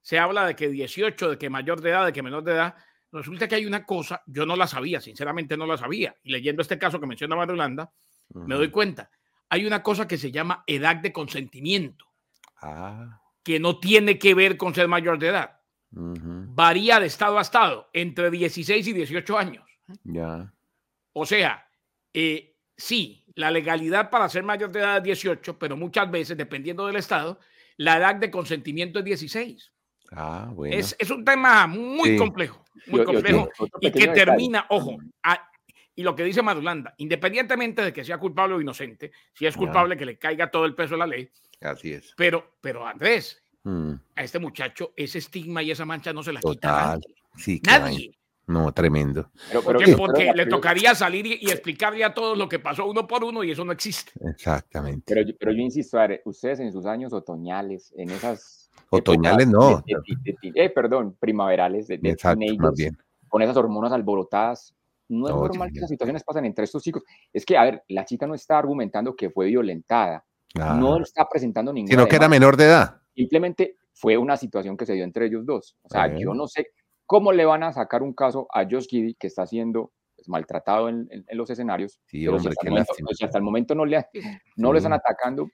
se 0.00 0.20
habla 0.20 0.46
de 0.46 0.54
que 0.54 0.68
18, 0.68 1.30
de 1.30 1.38
que 1.38 1.50
mayor 1.50 1.80
de 1.80 1.90
edad, 1.90 2.06
de 2.06 2.12
que 2.12 2.22
menor 2.22 2.44
de 2.44 2.52
edad, 2.52 2.76
resulta 3.10 3.48
que 3.48 3.56
hay 3.56 3.66
una 3.66 3.84
cosa, 3.84 4.22
yo 4.26 4.46
no 4.46 4.54
la 4.54 4.68
sabía, 4.68 5.00
sinceramente 5.00 5.56
no 5.56 5.66
la 5.66 5.76
sabía, 5.76 6.14
y 6.22 6.30
leyendo 6.30 6.62
este 6.62 6.78
caso 6.78 7.00
que 7.00 7.06
menciona 7.06 7.34
Mario 7.34 7.56
me 8.28 8.54
doy 8.54 8.70
cuenta 8.70 9.10
hay 9.48 9.66
una 9.66 9.82
cosa 9.82 10.08
que 10.08 10.18
se 10.18 10.30
llama 10.30 10.64
edad 10.66 10.96
de 10.96 11.12
consentimiento, 11.12 12.06
ah. 12.62 13.20
que 13.42 13.60
no 13.60 13.78
tiene 13.78 14.18
que 14.18 14.34
ver 14.34 14.56
con 14.56 14.74
ser 14.74 14.88
mayor 14.88 15.18
de 15.18 15.28
edad. 15.28 15.60
Varía 15.90 17.00
de 17.00 17.06
estado 17.06 17.38
a 17.38 17.42
estado, 17.42 17.88
entre 17.92 18.30
16 18.30 18.86
y 18.86 18.92
18 18.92 19.38
años. 19.38 19.64
Ya. 20.04 20.52
O 21.12 21.24
sea, 21.24 21.66
eh, 22.12 22.56
sí, 22.76 23.24
la 23.34 23.50
legalidad 23.50 24.10
para 24.10 24.28
ser 24.28 24.42
mayor 24.42 24.70
de 24.72 24.80
edad 24.80 24.98
es 24.98 25.04
18, 25.04 25.58
pero 25.58 25.76
muchas 25.76 26.10
veces, 26.10 26.36
dependiendo 26.36 26.86
del 26.86 26.96
estado, 26.96 27.38
la 27.76 27.96
edad 27.98 28.16
de 28.16 28.30
consentimiento 28.30 28.98
es 28.98 29.04
16. 29.04 29.72
Ah, 30.12 30.50
bueno. 30.52 30.76
Es, 30.76 31.10
un 31.10 31.24
tema 31.24 31.66
muy 31.66 32.16
complejo, 32.16 32.64
muy 32.86 33.04
complejo, 33.04 33.48
y 33.80 33.90
que 33.90 34.08
termina, 34.08 34.66
ojo, 34.68 34.98
y 35.96 36.02
lo 36.02 36.14
que 36.14 36.24
dice 36.24 36.42
Madulanda, 36.42 36.94
independientemente 36.98 37.82
de 37.82 37.92
que 37.92 38.04
sea 38.04 38.18
culpable 38.18 38.54
o 38.54 38.60
inocente, 38.60 39.10
si 39.32 39.46
es 39.46 39.56
culpable 39.56 39.96
que 39.96 40.04
le 40.04 40.18
caiga 40.18 40.50
todo 40.50 40.66
el 40.66 40.74
peso 40.74 40.94
de 40.94 40.98
la 40.98 41.06
ley. 41.06 41.30
Así 41.62 41.92
es. 41.92 42.12
Pero, 42.16 42.58
pero 42.60 42.86
Andrés, 42.86 43.42
mm. 43.64 43.92
a 44.14 44.22
este 44.22 44.38
muchacho 44.38 44.92
ese 44.94 45.18
estigma 45.18 45.62
y 45.62 45.70
esa 45.70 45.86
mancha 45.86 46.12
no 46.12 46.22
se 46.22 46.34
la 46.34 46.40
quita 46.40 46.68
nadie. 46.68 47.14
Sí, 47.36 47.60
nadie. 47.64 48.16
No, 48.46 48.70
tremendo. 48.72 49.30
porque, 49.64 50.32
le 50.32 50.46
tocaría 50.46 50.94
salir 50.94 51.26
y, 51.26 51.50
explicarle 51.50 52.04
a 52.04 52.14
todos 52.14 52.38
lo 52.38 52.48
que 52.48 52.60
pasó 52.60 52.86
uno 52.86 53.06
por 53.06 53.24
uno 53.24 53.42
y 53.42 53.50
eso 53.50 53.64
no 53.64 53.72
existe. 53.72 54.12
Exactamente. 54.20 55.02
Pero, 55.12 55.36
pero 55.38 55.52
yo 55.52 55.62
insisto, 55.62 55.98
ustedes 56.26 56.60
en 56.60 56.70
sus 56.70 56.86
años 56.86 57.12
otoñales, 57.12 57.92
en 57.96 58.10
esas... 58.10 58.70
Otoñales 58.90 59.48
no. 59.48 59.82
eh, 60.54 60.70
perdón, 60.70 61.16
primaverales, 61.18 61.88
de, 61.88 61.96
bien. 61.96 62.16
con 63.28 63.42
esas 63.42 63.56
hormonas 63.56 63.92
alborotadas, 63.92 64.76
no 65.08 65.28
es 65.28 65.34
normal 65.34 65.70
que 65.72 65.78
esas 65.78 65.90
situaciones 65.90 66.24
pasen 66.24 66.44
entre 66.44 66.64
estos 66.64 66.82
chicos. 66.82 67.02
Es 67.32 67.44
que, 67.44 67.56
a 67.56 67.64
ver, 67.64 67.82
la 67.88 68.04
chica 68.04 68.26
no 68.26 68.34
está 68.34 68.58
argumentando 68.58 69.14
que 69.14 69.30
fue 69.30 69.46
violentada, 69.46 70.24
no 70.54 71.00
está 71.00 71.28
presentando 71.28 71.72
ninguna. 71.72 71.90
Sino 71.90 72.06
que 72.06 72.16
era 72.16 72.28
menor 72.28 72.56
de 72.56 72.64
edad. 72.64 73.00
Simplemente 73.14 73.78
fue 73.92 74.16
una 74.16 74.36
situación 74.36 74.76
que 74.76 74.86
se 74.86 74.94
dio 74.94 75.04
entre 75.04 75.26
ellos 75.26 75.44
dos. 75.46 75.76
O 75.82 75.88
sea, 75.88 76.14
yo 76.16 76.34
no 76.34 76.46
sé 76.46 76.68
cómo 77.06 77.32
le 77.32 77.44
van 77.44 77.62
a 77.62 77.72
sacar 77.72 78.02
un 78.02 78.12
caso 78.12 78.46
a 78.52 78.64
Josh 78.64 78.86
Giddy 78.88 79.14
que 79.14 79.28
está 79.28 79.46
siendo 79.46 79.92
pues, 80.16 80.28
maltratado 80.28 80.88
en, 80.88 81.08
los 81.30 81.48
escenarios. 81.50 82.00
Sí, 82.06 82.26
hombre, 82.26 82.42
si 82.42 83.24
hasta, 83.24 83.38
el 83.38 83.44
momento, 83.44 83.74
no 83.74 83.84
le, 83.84 84.06
no 84.56 84.72
le 84.72 84.78
están 84.78 84.92
atacando, 84.92 85.48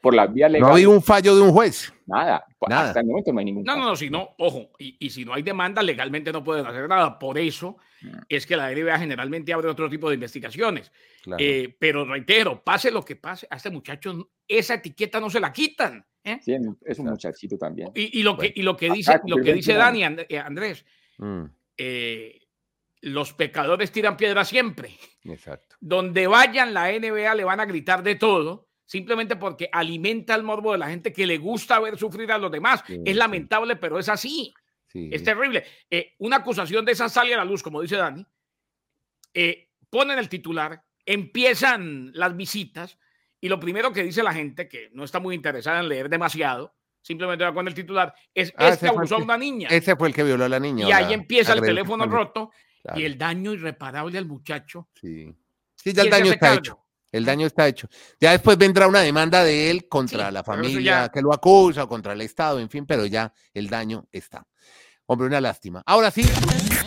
por 0.00 0.14
la 0.14 0.26
vía 0.26 0.48
legal. 0.48 0.68
No 0.68 0.76
hay 0.76 0.86
un 0.86 1.02
fallo 1.02 1.36
de 1.36 1.42
un 1.42 1.52
juez. 1.52 1.92
Nada, 2.06 2.44
nada. 2.68 2.88
hasta 2.88 3.00
el 3.00 3.06
momento 3.06 3.32
no 3.32 3.38
hay 3.38 3.44
ningún. 3.44 3.64
No, 3.64 3.76
no, 3.76 3.84
no, 3.84 3.96
si 3.96 4.10
no, 4.10 4.34
ojo, 4.38 4.70
y, 4.78 4.96
y, 4.98 5.10
si 5.10 5.24
no 5.24 5.34
hay 5.34 5.42
demanda, 5.42 5.82
legalmente 5.82 6.32
no 6.32 6.42
pueden 6.42 6.66
hacer 6.66 6.88
nada. 6.88 7.18
Por 7.18 7.38
eso 7.38 7.76
mm. 8.00 8.18
es 8.28 8.46
que 8.46 8.56
la 8.56 8.72
NBA 8.72 8.98
generalmente 8.98 9.52
abre 9.52 9.68
otro 9.68 9.88
tipo 9.88 10.08
de 10.08 10.14
investigaciones. 10.14 10.90
Eh, 11.38 11.76
pero 11.78 12.04
reitero, 12.04 12.62
pase 12.64 12.90
lo 12.90 13.04
que 13.04 13.16
pase, 13.16 13.46
a 13.50 13.56
este 13.56 13.70
muchacho 13.70 14.30
esa 14.46 14.74
etiqueta 14.74 15.20
no 15.20 15.30
se 15.30 15.38
la 15.38 15.52
quitan. 15.52 16.04
¿eh? 16.24 16.38
Sí, 16.40 16.56
es 16.84 16.98
un 16.98 17.06
muchachito 17.06 17.56
también. 17.56 17.90
Y, 17.94 18.20
y 18.20 18.22
lo, 18.22 18.36
que, 18.36 18.52
y 18.54 18.62
lo 18.62 18.76
que 18.76 18.90
dice, 18.90 19.20
lo 19.26 19.36
que 19.36 19.52
dice 19.52 19.74
Dani, 19.74 20.02
eh, 20.28 20.38
Andrés, 20.38 20.84
mm. 21.18 21.44
los 23.02 23.32
pecadores 23.34 23.92
tiran 23.92 24.16
piedra 24.16 24.44
siempre. 24.44 24.96
Exacto. 25.24 25.76
Donde 25.78 26.26
vayan, 26.26 26.72
la 26.72 26.90
NBA 26.90 27.34
le 27.34 27.44
van 27.44 27.60
a 27.60 27.66
gritar 27.66 28.02
de 28.02 28.14
todo 28.14 28.67
simplemente 28.88 29.36
porque 29.36 29.68
alimenta 29.70 30.34
el 30.34 30.42
morbo 30.42 30.72
de 30.72 30.78
la 30.78 30.88
gente 30.88 31.12
que 31.12 31.26
le 31.26 31.36
gusta 31.36 31.78
ver 31.78 31.98
sufrir 31.98 32.32
a 32.32 32.38
los 32.38 32.50
demás. 32.50 32.82
es 32.88 33.14
lamentable, 33.14 33.76
pero 33.76 33.98
es 33.98 34.08
así. 34.08 34.52
Es 34.94 35.22
terrible. 35.22 35.62
Eh, 35.90 36.14
una 36.18 36.36
acusación 36.36 36.86
de 36.86 36.92
esa 36.92 37.10
sale 37.10 37.34
a 37.34 37.36
la 37.36 37.44
luz, 37.44 37.62
como 37.62 37.82
dice 37.82 37.96
Dani. 37.96 38.26
Eh, 39.34 39.68
ponen 39.90 40.18
el 40.18 40.30
titular, 40.30 40.82
empiezan 41.04 42.10
las 42.14 42.34
visitas 42.34 42.98
y 43.42 43.50
lo 43.50 43.60
primero 43.60 43.92
que 43.92 44.02
dice 44.02 44.22
la 44.22 44.32
gente, 44.32 44.68
que 44.68 44.88
no 44.94 45.04
está 45.04 45.20
muy 45.20 45.34
interesada 45.34 45.80
en 45.80 45.88
leer 45.90 46.08
demasiado, 46.08 46.74
simplemente 47.02 47.44
va 47.44 47.52
con 47.52 47.68
el 47.68 47.74
titular, 47.74 48.14
es 48.34 48.54
ah, 48.56 48.70
este 48.70 48.88
abusó 48.88 49.16
a 49.16 49.18
una 49.18 49.36
niña. 49.36 49.68
Ese 49.68 49.96
fue 49.96 50.08
el 50.08 50.14
que 50.14 50.24
violó 50.24 50.46
a 50.46 50.48
la 50.48 50.58
niña. 50.58 50.88
Y 50.88 50.92
ahí 50.92 51.12
empieza 51.12 51.52
el 51.52 51.60
teléfono 51.60 52.06
roto 52.06 52.52
y 52.96 53.04
el 53.04 53.18
daño 53.18 53.52
irreparable 53.52 54.16
al 54.16 54.26
muchacho. 54.26 54.88
Sí, 54.98 55.30
sí 55.76 55.92
ya 55.92 56.04
el 56.04 56.10
daño 56.10 56.32
está 56.32 56.54
hecho. 56.54 56.87
El 57.10 57.24
daño 57.24 57.46
está 57.46 57.66
hecho. 57.66 57.88
Ya 58.20 58.32
después 58.32 58.58
vendrá 58.58 58.86
una 58.86 59.00
demanda 59.00 59.42
de 59.42 59.70
él 59.70 59.88
contra 59.88 60.30
la 60.30 60.44
familia 60.44 61.08
que 61.08 61.22
lo 61.22 61.32
acusa 61.32 61.84
o 61.84 61.88
contra 61.88 62.12
el 62.12 62.20
Estado, 62.20 62.60
en 62.60 62.68
fin, 62.68 62.86
pero 62.86 63.06
ya 63.06 63.32
el 63.54 63.68
daño 63.68 64.06
está. 64.12 64.46
Hombre, 65.06 65.26
una 65.26 65.40
lástima. 65.40 65.82
Ahora 65.86 66.10
sí, 66.10 66.22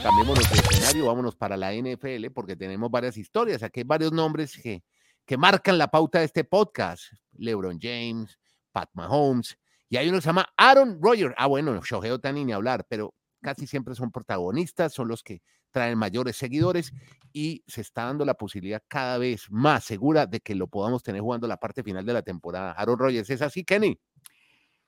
cambiémonos 0.04 0.48
de 0.52 0.60
escenario, 0.60 1.08
vámonos 1.08 1.36
para 1.36 1.58
la 1.58 1.74
NFL 1.74 2.28
porque 2.34 2.56
tenemos 2.56 2.92
varias 2.92 3.18
historias. 3.18 3.64
Aquí 3.64 3.80
hay 3.80 3.84
varios 3.84 4.12
nombres 4.12 4.56
que, 4.62 4.84
que 5.26 5.38
marcan 5.38 5.80
la 5.80 5.88
pauta 5.88 6.20
de 6.20 6.26
este 6.26 6.44
podcast. 6.44 7.04
LeBron 7.34 7.80
James, 7.82 8.38
Pat 8.72 8.90
Mahomes, 8.94 9.58
y 9.90 9.98
hay 9.98 10.08
uno 10.08 10.20
que 10.20 10.22
se 10.22 10.30
llama 10.30 10.48
Aaron 10.56 11.00
Rodgers. 11.02 11.36
Ah, 11.38 11.48
bueno, 11.48 11.82
Shohei 11.84 12.12
Otani 12.12 12.46
ni 12.46 12.54
hablar, 12.54 12.86
pero 12.88 13.14
casi 13.42 13.68
siempre 13.68 13.96
son 13.96 14.12
protagonistas, 14.12 14.94
son 14.94 15.08
los 15.08 15.24
que 15.24 15.42
traen 15.72 15.98
mayores 15.98 16.36
seguidores 16.36 16.94
y 17.34 17.64
se 17.68 17.82
está 17.82 18.06
dando 18.06 18.26
la 18.26 18.34
posibilidad 18.34 18.84
cada 18.88 19.18
vez 19.18 19.50
más 19.50 19.84
segura 19.84 20.26
de 20.26 20.42
que 20.42 20.56
lo 20.56 20.68
podamos 20.68 21.02
tener 21.04 21.22
jugando 21.22 21.48
la 21.48 21.58
parte 21.58 21.84
final 21.84 22.06
de 22.06 22.14
la 22.14 22.22
temporada. 22.22 22.74
Aaron 22.74 23.00
Rodgers, 23.00 23.30
¿es 23.30 23.42
así, 23.42 23.64
Kenny? 23.64 24.00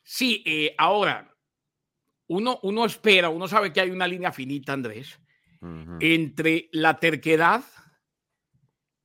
Sí, 0.04 0.44
eh, 0.46 0.76
ahora, 0.78 1.34
uno, 2.28 2.60
uno 2.64 2.86
espera, 2.86 3.30
uno 3.30 3.48
sabe 3.48 3.72
que 3.72 3.82
hay 3.82 3.90
una 3.90 4.08
línea 4.08 4.32
finita, 4.32 4.74
Andrés, 4.74 5.20
entre 6.02 6.68
la 6.74 7.00
terquedad 7.00 7.64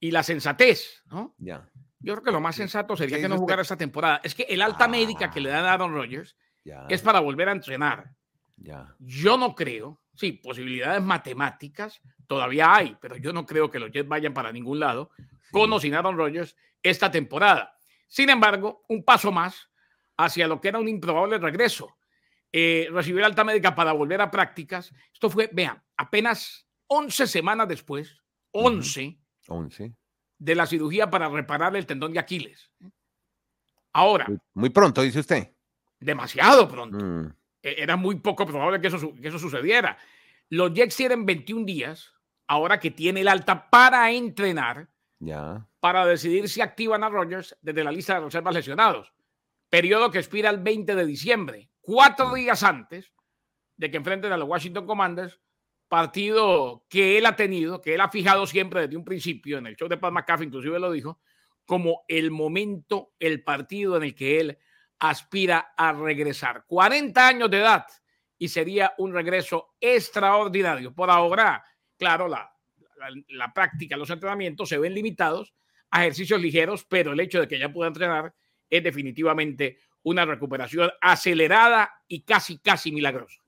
y 0.00 0.10
la 0.10 0.24
sensatez, 0.24 1.04
¿no? 1.06 1.36
Ya. 1.38 1.70
Yo 2.00 2.14
creo 2.14 2.24
que 2.24 2.32
lo 2.32 2.40
más 2.40 2.56
sensato 2.56 2.96
sería 2.96 3.20
que 3.20 3.28
no 3.28 3.38
jugara 3.38 3.62
esta 3.62 3.76
temporada. 3.76 4.20
Es 4.22 4.34
que 4.34 4.44
el 4.44 4.62
alta 4.62 4.88
médica 4.88 5.30
que 5.30 5.40
le 5.40 5.50
dan 5.50 5.64
a 5.64 5.72
Aaron 5.72 5.92
Rodgers 5.92 6.36
es 6.88 7.02
para 7.02 7.20
volver 7.20 7.48
a 7.48 7.52
entrenar. 7.52 8.12
Yo 8.98 9.36
no 9.36 9.54
creo, 9.54 10.00
sí, 10.18 10.32
posibilidades 10.32 11.02
matemáticas 11.02 12.00
todavía 12.26 12.74
hay, 12.74 12.96
pero 13.00 13.16
yo 13.16 13.32
no 13.32 13.46
creo 13.46 13.70
que 13.70 13.78
los 13.78 13.90
Jets 13.90 14.08
vayan 14.08 14.34
para 14.34 14.52
ningún 14.52 14.80
lado 14.80 15.10
con 15.50 15.72
o 15.72 15.80
sin 15.80 15.94
Aaron 15.94 16.16
Rodgers 16.16 16.56
esta 16.82 17.10
temporada. 17.10 17.76
Sin 18.06 18.28
embargo, 18.30 18.84
un 18.88 19.04
paso 19.04 19.32
más 19.32 19.70
hacia 20.16 20.48
lo 20.48 20.60
que 20.60 20.68
era 20.68 20.78
un 20.78 20.88
improbable 20.88 21.38
regreso. 21.38 21.96
Eh, 22.52 22.88
recibir 22.90 23.24
alta 23.24 23.44
médica 23.44 23.74
para 23.74 23.92
volver 23.92 24.20
a 24.20 24.30
prácticas. 24.30 24.92
Esto 25.12 25.30
fue, 25.30 25.48
vean, 25.52 25.82
apenas 25.96 26.66
11 26.88 27.26
semanas 27.26 27.68
después, 27.68 28.22
11, 28.52 29.18
11. 29.46 29.94
de 30.38 30.54
la 30.54 30.66
cirugía 30.66 31.10
para 31.10 31.28
reparar 31.28 31.76
el 31.76 31.86
tendón 31.86 32.12
de 32.12 32.18
Aquiles. 32.18 32.70
Ahora. 33.92 34.26
Muy, 34.54 34.70
pronto, 34.70 35.02
dice 35.02 35.20
usted. 35.20 35.52
Demasiado 36.00 36.68
pronto. 36.68 37.04
Mm. 37.04 37.34
E-, 37.70 37.82
era 37.82 37.96
muy 37.96 38.16
poco 38.16 38.46
probable 38.46 38.80
que 38.80 38.88
eso, 38.88 39.14
que 39.14 39.28
eso 39.28 39.38
sucediera. 39.38 39.98
Los 40.48 40.72
Jets 40.72 40.96
tienen 40.96 41.26
21 41.26 41.64
días, 41.64 42.14
ahora 42.46 42.80
que 42.80 42.90
tiene 42.90 43.20
el 43.20 43.28
alta 43.28 43.68
para 43.70 44.10
entrenar, 44.10 44.88
ya. 45.18 45.66
para 45.80 46.06
decidir 46.06 46.48
si 46.48 46.60
activan 46.60 47.04
a 47.04 47.08
Rogers 47.08 47.56
desde 47.60 47.84
la 47.84 47.92
lista 47.92 48.14
de 48.14 48.20
reservas 48.20 48.54
lesionados. 48.54 49.12
Periodo 49.68 50.10
que 50.10 50.18
expira 50.18 50.48
el 50.48 50.58
20 50.58 50.94
de 50.94 51.04
diciembre, 51.04 51.70
cuatro 51.80 52.32
días 52.34 52.62
antes 52.62 53.12
de 53.76 53.90
que 53.90 53.98
enfrenten 53.98 54.32
a 54.32 54.36
los 54.38 54.48
Washington 54.48 54.86
Commanders, 54.86 55.38
partido 55.88 56.86
que 56.88 57.18
él 57.18 57.26
ha 57.26 57.36
tenido, 57.36 57.80
que 57.80 57.94
él 57.94 58.00
ha 58.00 58.08
fijado 58.08 58.46
siempre 58.46 58.82
desde 58.82 58.96
un 58.96 59.04
principio, 59.04 59.58
en 59.58 59.66
el 59.66 59.76
show 59.76 59.88
de 59.88 59.96
Pat 59.96 60.12
McAfee 60.12 60.46
inclusive 60.46 60.78
lo 60.78 60.90
dijo, 60.90 61.20
como 61.66 62.02
el 62.08 62.30
momento, 62.30 63.12
el 63.18 63.44
partido 63.44 63.96
en 63.96 64.02
el 64.02 64.14
que 64.14 64.40
él 64.40 64.58
aspira 64.98 65.74
a 65.76 65.92
regresar. 65.92 66.64
40 66.66 67.26
años 67.26 67.50
de 67.50 67.58
edad 67.58 67.86
y 68.38 68.48
sería 68.48 68.94
un 68.98 69.12
regreso 69.12 69.74
extraordinario. 69.80 70.94
Por 70.94 71.10
ahora, 71.10 71.64
claro, 71.96 72.28
la, 72.28 72.50
la, 73.28 73.52
práctica, 73.52 73.96
los 73.96 74.10
entrenamientos 74.10 74.68
se 74.68 74.78
ven 74.78 74.94
limitados 74.94 75.54
a 75.90 76.02
ejercicios 76.02 76.40
ligeros, 76.40 76.84
pero 76.84 77.12
el 77.12 77.20
hecho 77.20 77.40
de 77.40 77.48
que 77.48 77.58
ya 77.58 77.72
pueda 77.72 77.88
entrenar 77.88 78.34
es 78.68 78.82
definitivamente 78.82 79.78
una 80.02 80.24
recuperación 80.24 80.90
acelerada 81.00 81.90
y 82.06 82.22
casi, 82.22 82.58
casi 82.58 82.92
milagrosa. 82.92 83.40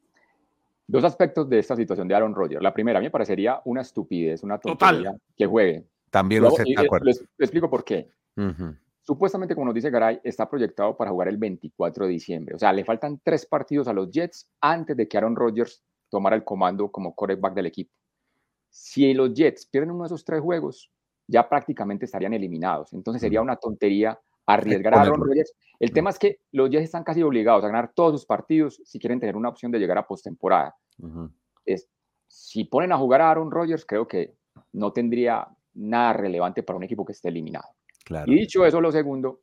Dos 0.87 1.05
aspectos 1.05 1.49
de 1.49 1.61
esta 1.61 1.77
situación 1.77 2.09
de 2.09 2.15
Aaron 2.15 2.35
Rodgers. 2.35 2.63
La 2.63 2.75
primera, 2.75 2.99
a 2.99 3.01
mí 3.01 3.07
me 3.07 3.11
parecería 3.11 3.61
una 3.65 3.83
estupidez, 3.83 4.43
una 4.43 4.59
tontería 4.59 5.15
que 5.37 5.47
juegue. 5.47 5.85
También 6.11 6.43
lo 6.43 6.51
sé, 6.51 6.65
de 6.67 6.81
acuerdo. 6.81 7.05
Les, 7.07 7.25
explico 7.39 7.71
por 7.71 7.85
qué. 7.85 8.11
Supuestamente, 9.11 9.57
como 9.57 9.67
nos 9.67 9.75
dice 9.75 9.91
Garay, 9.91 10.21
está 10.23 10.49
proyectado 10.49 10.97
para 10.97 11.11
jugar 11.11 11.27
el 11.27 11.37
24 11.37 12.07
de 12.07 12.13
diciembre. 12.13 12.55
O 12.55 12.59
sea, 12.61 12.73
le 12.73 12.85
faltan 12.85 13.21
tres 13.25 13.45
partidos 13.45 13.89
a 13.89 13.93
los 13.93 14.09
Jets 14.09 14.49
antes 14.61 14.97
de 14.97 15.09
que 15.09 15.19
Aaron 15.19 15.35
Rodgers 15.35 15.83
tomara 16.09 16.37
el 16.37 16.45
comando 16.45 16.93
como 16.93 17.13
quarterback 17.13 17.55
del 17.55 17.67
equipo. 17.67 17.93
Si 18.69 19.13
los 19.13 19.35
Jets 19.35 19.67
pierden 19.67 19.91
uno 19.91 20.05
de 20.05 20.07
esos 20.07 20.25
tres 20.25 20.41
juegos, 20.41 20.93
ya 21.27 21.49
prácticamente 21.49 22.05
estarían 22.05 22.35
eliminados. 22.35 22.93
Entonces 22.93 23.21
sería 23.21 23.43
una 23.43 23.57
tontería 23.57 24.17
arriesgar 24.47 24.95
a 24.95 25.01
Aaron 25.01 25.21
Rodgers. 25.21 25.55
El 25.81 25.93
tema 25.93 26.11
es 26.11 26.19
que 26.21 26.39
los 26.53 26.71
Jets 26.71 26.85
están 26.85 27.03
casi 27.03 27.21
obligados 27.25 27.65
a 27.65 27.67
ganar 27.67 27.91
todos 27.93 28.13
sus 28.13 28.27
partidos 28.27 28.81
si 28.85 29.01
quieren 29.01 29.19
tener 29.19 29.35
una 29.35 29.49
opción 29.49 29.73
de 29.73 29.81
llegar 29.81 29.99
a 29.99 30.07
postemporada. 30.07 30.77
es, 31.65 31.89
si 32.29 32.63
ponen 32.63 32.93
a 32.93 32.97
jugar 32.97 33.23
a 33.23 33.33
Aaron 33.33 33.51
Rodgers, 33.51 33.85
creo 33.85 34.07
que 34.07 34.37
no 34.73 34.93
tendría 34.93 35.49
nada 35.75 36.13
relevante 36.13 36.63
para 36.63 36.77
un 36.77 36.85
equipo 36.85 37.05
que 37.05 37.11
esté 37.11 37.29
eliminado. 37.29 37.71
Y 38.27 38.35
dicho 38.35 38.65
eso, 38.65 38.81
lo 38.81 38.93
segundo 38.93 39.43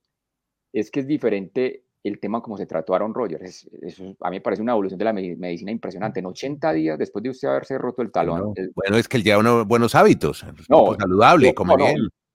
es 0.74 0.92
que 0.92 1.02
es 1.02 1.08
diferente 1.08 1.86
el 2.04 2.20
tema 2.20 2.42
como 2.42 2.58
se 2.58 2.66
trató 2.66 2.94
a 2.94 2.98
Aaron 2.98 3.14
Rodgers. 3.14 3.70
Eso 3.82 4.16
a 4.22 4.30
mí 4.30 4.38
me 4.38 4.42
parece 4.42 4.62
una 4.62 4.74
evolución 4.74 4.98
de 4.98 5.06
la 5.06 5.14
medicina 5.14 5.72
impresionante. 5.72 6.20
En 6.20 6.26
80 6.26 6.74
días, 6.74 6.98
después 6.98 7.24
de 7.24 7.30
usted 7.30 7.48
haberse 7.48 7.78
roto 7.78 8.02
el 8.02 8.12
talón. 8.12 8.54
Bueno, 8.76 8.98
es 8.98 9.08
que 9.08 9.18
él 9.18 9.24
lleva 9.24 9.40
unos 9.40 9.68
buenos 9.68 9.96
hábitos, 9.96 10.46
no, 10.70 10.96
saludable, 10.96 11.54
como 11.54 11.78
no, 11.78 11.86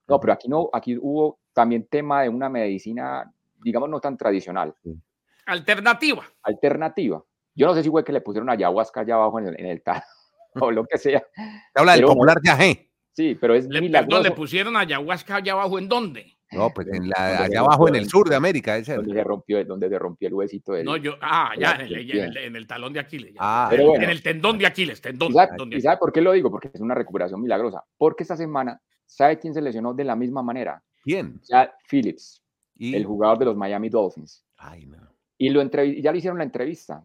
No, 0.08 0.20
pero 0.20 0.32
aquí 0.32 0.48
no, 0.48 0.68
aquí 0.72 0.96
hubo 1.00 1.40
también 1.52 1.86
tema 1.86 2.22
de 2.22 2.28
una 2.28 2.48
medicina, 2.48 3.32
digamos, 3.62 3.88
no 3.88 4.00
tan 4.00 4.16
tradicional. 4.16 4.74
Alternativa. 5.46 6.24
Alternativa. 6.42 7.22
Yo 7.54 7.66
no 7.66 7.74
sé 7.74 7.82
si 7.82 7.90
fue 7.90 8.04
que 8.04 8.12
le 8.12 8.20
pusieron 8.20 8.48
ayahuasca 8.48 9.00
allá 9.00 9.14
abajo 9.14 9.38
en 9.38 9.48
el, 9.48 9.60
en 9.60 9.66
el 9.66 9.82
talón 9.82 10.02
o 10.60 10.70
lo 10.70 10.84
que 10.84 10.98
sea. 10.98 11.22
habla 11.74 11.94
del 11.94 12.04
popular 12.04 12.38
yagé. 12.42 12.91
Sí, 13.12 13.37
pero 13.40 13.54
es 13.54 13.66
le, 13.66 13.81
milagroso. 13.81 14.23
¿Le 14.23 14.31
pusieron 14.31 14.76
ayahuasca 14.76 15.37
allá 15.37 15.52
abajo 15.52 15.78
en 15.78 15.88
dónde? 15.88 16.37
No, 16.52 16.71
pues 16.71 16.87
en 16.88 17.09
la, 17.09 17.45
allá 17.45 17.61
abajo 17.61 17.88
en 17.88 17.95
el 17.95 18.09
sur 18.09 18.28
de 18.28 18.37
América. 18.37 18.76
Ese 18.76 18.95
donde, 18.95 19.14
se 19.14 19.25
rompió, 19.25 19.64
donde 19.64 19.88
se 19.88 19.99
rompió 19.99 20.28
el 20.28 20.35
huesito. 20.35 20.83
no, 20.83 20.97
yo, 20.97 21.16
ah, 21.21 21.52
ya, 21.59 21.76
en 21.76 22.57
el, 22.57 22.66
talón 22.66 22.92
de 22.92 23.00
Aquiles. 23.00 23.35
Ah, 23.38 23.69
pero 23.71 23.88
bueno, 23.88 24.04
en 24.04 24.11
el 24.11 24.23
tendón 24.23 24.59
de 24.59 24.66
Aquiles. 24.66 25.00
Tendón, 25.00 25.31
¿Y 25.31 25.35
sabe, 25.35 25.81
sabe 25.81 25.97
por 25.97 26.12
qué 26.12 26.21
lo 26.21 26.33
digo? 26.33 26.50
Porque 26.50 26.71
es 26.73 26.81
una 26.81 26.95
recuperación 26.95 27.40
milagrosa. 27.40 27.85
Porque 27.97 28.25
esta 28.25 28.37
semana, 28.37 28.81
¿sabe 29.07 29.38
quién 29.38 29.54
se 29.54 29.62
lesionó 29.62 29.95
de 29.95 30.04
la 30.04 30.14
misma 30.14 30.42
manera? 30.42 30.83
¿Quién? 31.02 31.40
Ya 31.49 31.75
Phillips, 31.90 32.42
el 32.78 33.04
jugador 33.04 33.38
de 33.38 33.45
los 33.47 33.57
Miami 33.57 33.88
Dolphins. 33.88 34.45
Ay, 34.59 34.87
no. 34.87 34.99
Y 35.38 35.50
lo 35.50 35.62
ya 35.62 36.12
le 36.12 36.19
hicieron 36.19 36.38
la 36.38 36.45
entrevista 36.45 37.04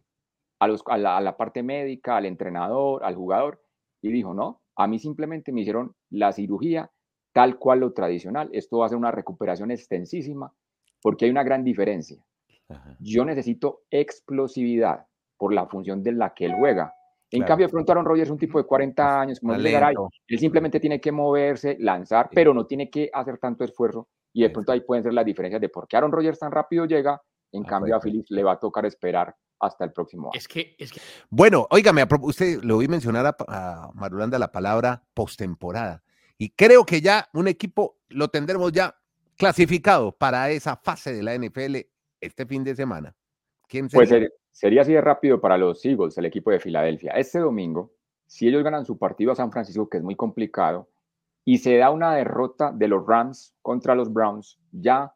a, 0.60 0.68
los, 0.68 0.84
a, 0.88 0.98
la, 0.98 1.18
a 1.18 1.22
la 1.22 1.38
parte 1.38 1.64
médica, 1.64 2.18
al 2.18 2.26
entrenador, 2.26 3.04
al 3.04 3.16
jugador, 3.16 3.64
y 4.02 4.12
dijo, 4.12 4.34
no, 4.34 4.62
a 4.78 4.88
mí 4.88 5.00
simplemente 5.00 5.52
me 5.52 5.62
hicieron 5.62 5.96
la 6.10 6.32
cirugía 6.32 6.92
tal 7.34 7.58
cual 7.58 7.80
lo 7.80 7.94
tradicional. 7.94 8.50
Esto 8.54 8.80
va 8.80 8.86
a 8.86 8.90
ser 8.90 8.98
una 8.98 9.12
recuperación 9.12 9.72
extensísima 9.72 10.54
porque 11.02 11.26
hay 11.26 11.32
una 11.32 11.44
gran 11.44 11.64
diferencia. 11.64 12.18
Yo 13.00 13.26
necesito 13.26 13.82
explosividad 13.90 15.06
por 15.38 15.54
la 15.54 15.68
función 15.68 16.04
de 16.04 16.12
la 16.12 16.34
que 16.34 16.46
él 16.46 16.54
juega. 16.58 16.94
En 17.32 17.44
cambio, 17.44 17.68
de 17.68 17.72
pronto 17.72 17.92
Aaron 17.92 18.06
Rodgers 18.06 18.28
es 18.28 18.32
un 18.32 18.38
tipo 18.38 18.58
de 18.58 18.66
40 18.66 19.22
años, 19.22 19.40
como 19.40 19.54
él 19.54 20.40
simplemente 20.40 20.80
tiene 20.80 21.02
que 21.02 21.12
moverse, 21.12 21.76
lanzar, 21.80 22.30
pero 22.34 22.54
no 22.54 22.66
tiene 22.66 22.90
que 22.90 23.10
hacer 23.14 23.38
tanto 23.38 23.64
esfuerzo. 23.64 24.08
Y 24.34 24.44
de 24.44 24.50
pronto 24.50 24.72
ahí 24.72 24.82
pueden 24.82 25.04
ser 25.04 25.14
las 25.14 25.26
diferencias 25.26 25.60
de 25.62 25.70
por 25.70 25.88
qué 25.88 25.98
Aaron 25.98 26.12
Rodgers 26.12 26.40
tan 26.40 26.52
rápido 26.52 26.86
llega, 26.86 27.22
en 27.52 27.64
ah, 27.64 27.68
cambio 27.68 27.96
a 27.96 28.00
Phillips 28.00 28.32
le 28.32 28.44
va 28.44 28.54
a 28.54 28.60
tocar 28.60 28.86
esperar 28.86 29.36
hasta 29.60 29.86
el 29.86 29.92
próximo 29.92 30.28
año. 30.28 30.38
Es 30.38 30.48
que, 30.48 30.76
es 30.78 30.92
que... 30.92 31.02
Bueno, 31.30 31.68
óigame, 31.72 32.06
usted 32.22 32.64
le 32.64 32.74
oí 32.74 32.88
mencionar 32.88 33.26
a, 33.26 33.36
a 33.48 33.92
Marulanda 33.94 34.38
la 34.38 34.52
palabra 34.52 35.04
postemporada. 35.14 36.04
Y 36.38 36.50
creo 36.52 36.86
que 36.86 37.02
ya 37.02 37.28
un 37.34 37.48
equipo 37.48 37.98
lo 38.10 38.28
tendremos 38.28 38.72
ya 38.72 38.96
clasificado 39.38 40.12
para 40.12 40.50
esa 40.50 40.76
fase 40.78 41.14
de 41.14 41.24
la 41.24 41.36
NFL 41.38 41.78
este 42.22 42.46
fin 42.46 42.64
de 42.64 42.76
semana. 42.76 43.16
¿Quién 43.68 43.88
Pues 43.90 44.10
sería 44.52 44.82
así 44.82 44.94
de 44.94 45.02
rápido 45.02 45.40
para 45.40 45.58
los 45.58 45.84
Eagles, 45.86 46.18
el 46.18 46.26
equipo 46.26 46.52
de 46.52 46.60
Filadelfia. 46.60 47.12
Este 47.12 47.40
domingo, 47.40 47.94
si 48.26 48.48
ellos 48.48 48.64
ganan 48.64 48.86
su 48.86 48.98
partido 48.98 49.32
a 49.32 49.36
San 49.36 49.52
Francisco, 49.52 49.90
que 49.90 49.98
es 49.98 50.04
muy 50.04 50.16
complicado, 50.16 50.90
y 51.46 51.60
se 51.60 51.78
da 51.78 51.92
una 51.92 52.14
derrota 52.14 52.72
de 52.72 52.88
los 52.88 53.06
Rams 53.06 53.56
contra 53.62 53.96
los 53.96 54.12
Browns, 54.12 54.60
ya 54.72 55.14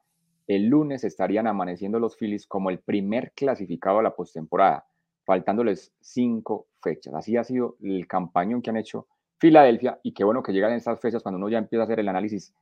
el 0.56 0.68
lunes 0.68 1.06
estarían 1.06 1.48
amaneciendo 1.48 1.98
los 1.98 2.18
Phillies 2.18 2.46
como 2.46 2.70
el 2.70 2.80
primer 2.80 3.32
clasificado 3.32 4.00
a 4.00 4.04
la 4.04 4.16
postemporada, 4.16 4.86
faltándoles 5.26 5.94
cinco 6.02 6.68
fechas. 6.82 7.14
Así 7.14 7.38
ha 7.38 7.44
sido 7.46 7.78
el 7.82 8.06
campañón 8.06 8.62
que 8.62 8.70
han 8.70 8.78
hecho 8.78 9.08
Filadelfia 9.40 10.00
y 10.04 10.14
qué 10.14 10.26
bueno 10.26 10.44
que 10.44 10.52
llegan 10.52 10.74
esas 10.74 11.00
fechas 11.00 11.24
cuando 11.24 11.38
uno 11.38 11.48
ya 11.50 11.58
empieza 11.58 11.84
a 11.84 11.86
hacer 11.86 12.02
el 12.02 12.10
análisis 12.10 12.54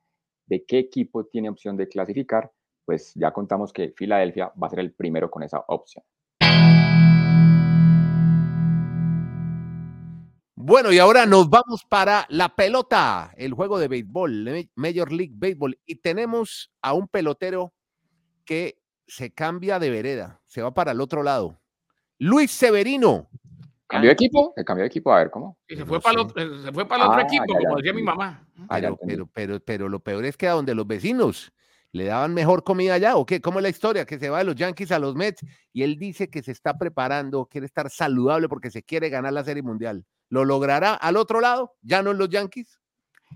de 0.45 0.63
qué 0.65 0.77
equipo 0.77 1.25
tiene 1.25 1.49
opción 1.49 1.77
de 1.77 1.87
clasificar, 1.87 2.51
pues 2.85 3.13
ya 3.15 3.31
contamos 3.31 3.73
que 3.73 3.91
Filadelfia 3.97 4.53
va 4.61 4.67
a 4.67 4.69
ser 4.69 4.79
el 4.79 4.93
primero 4.93 5.31
con 5.31 5.41
esa 5.41 5.63
opción. 5.67 6.03
Bueno, 10.55 10.91
y 10.91 10.99
ahora 10.99 11.25
nos 11.25 11.49
vamos 11.49 11.83
para 11.89 12.27
la 12.29 12.55
pelota, 12.55 13.33
el 13.37 13.53
juego 13.53 13.79
de 13.79 13.87
béisbol, 13.87 14.69
Major 14.75 15.11
League 15.11 15.33
Baseball. 15.35 15.79
Y 15.87 15.95
tenemos 15.95 16.71
a 16.83 16.93
un 16.93 17.07
pelotero 17.07 17.73
que 18.49 18.81
se 19.05 19.31
cambia 19.31 19.77
de 19.77 19.91
vereda, 19.91 20.41
se 20.47 20.63
va 20.63 20.73
para 20.73 20.91
el 20.91 21.01
otro 21.01 21.21
lado. 21.21 21.61
Luis 22.17 22.49
Severino. 22.49 23.29
¿Cambió 23.85 24.09
de 24.09 24.13
equipo? 24.13 24.53
Se 24.57 24.65
cambió 24.65 24.81
de 24.81 24.87
equipo, 24.87 25.13
a 25.13 25.19
ver 25.19 25.29
cómo. 25.29 25.59
se, 25.67 25.85
fue 25.85 26.01
para 26.01 26.13
el 26.13 26.19
otro, 26.21 26.35
ah, 26.39 27.21
equipo, 27.21 27.45
como 27.45 27.75
decía 27.77 27.93
mi 27.93 28.01
mamá. 28.01 28.43
Pero, 28.67 28.97
pero, 29.05 29.27
pero, 29.27 29.59
pero, 29.59 29.87
lo 29.87 29.99
peor 29.99 30.25
es 30.25 30.35
que 30.35 30.47
a 30.47 30.53
donde 30.53 30.73
los 30.73 30.87
vecinos 30.87 31.53
le 31.91 32.05
daban 32.05 32.33
mejor 32.33 32.63
comida 32.63 32.95
allá, 32.95 33.17
¿o 33.17 33.25
qué? 33.27 33.39
¿Cómo 33.39 33.59
es 33.59 33.63
la 33.63 33.69
historia? 33.69 34.03
Que 34.03 34.17
se 34.17 34.31
va 34.31 34.39
de 34.39 34.45
los 34.45 34.55
Yankees 34.55 34.91
a 34.91 34.97
los 34.97 35.13
Mets 35.13 35.45
y 35.71 35.83
él 35.83 35.99
dice 35.99 36.31
que 36.31 36.41
se 36.41 36.51
está 36.51 36.75
preparando, 36.75 37.45
quiere 37.45 37.67
estar 37.67 37.91
saludable 37.91 38.49
porque 38.49 38.71
se 38.71 38.81
quiere 38.81 39.09
ganar 39.09 39.33
la 39.33 39.43
Serie 39.43 39.61
Mundial. 39.61 40.03
¿Lo 40.29 40.43
logrará 40.43 40.95
al 40.95 41.17
otro 41.17 41.39
lado? 41.39 41.75
¿Ya 41.83 42.01
no 42.01 42.09
en 42.09 42.17
los 42.17 42.29
Yankees? 42.29 42.79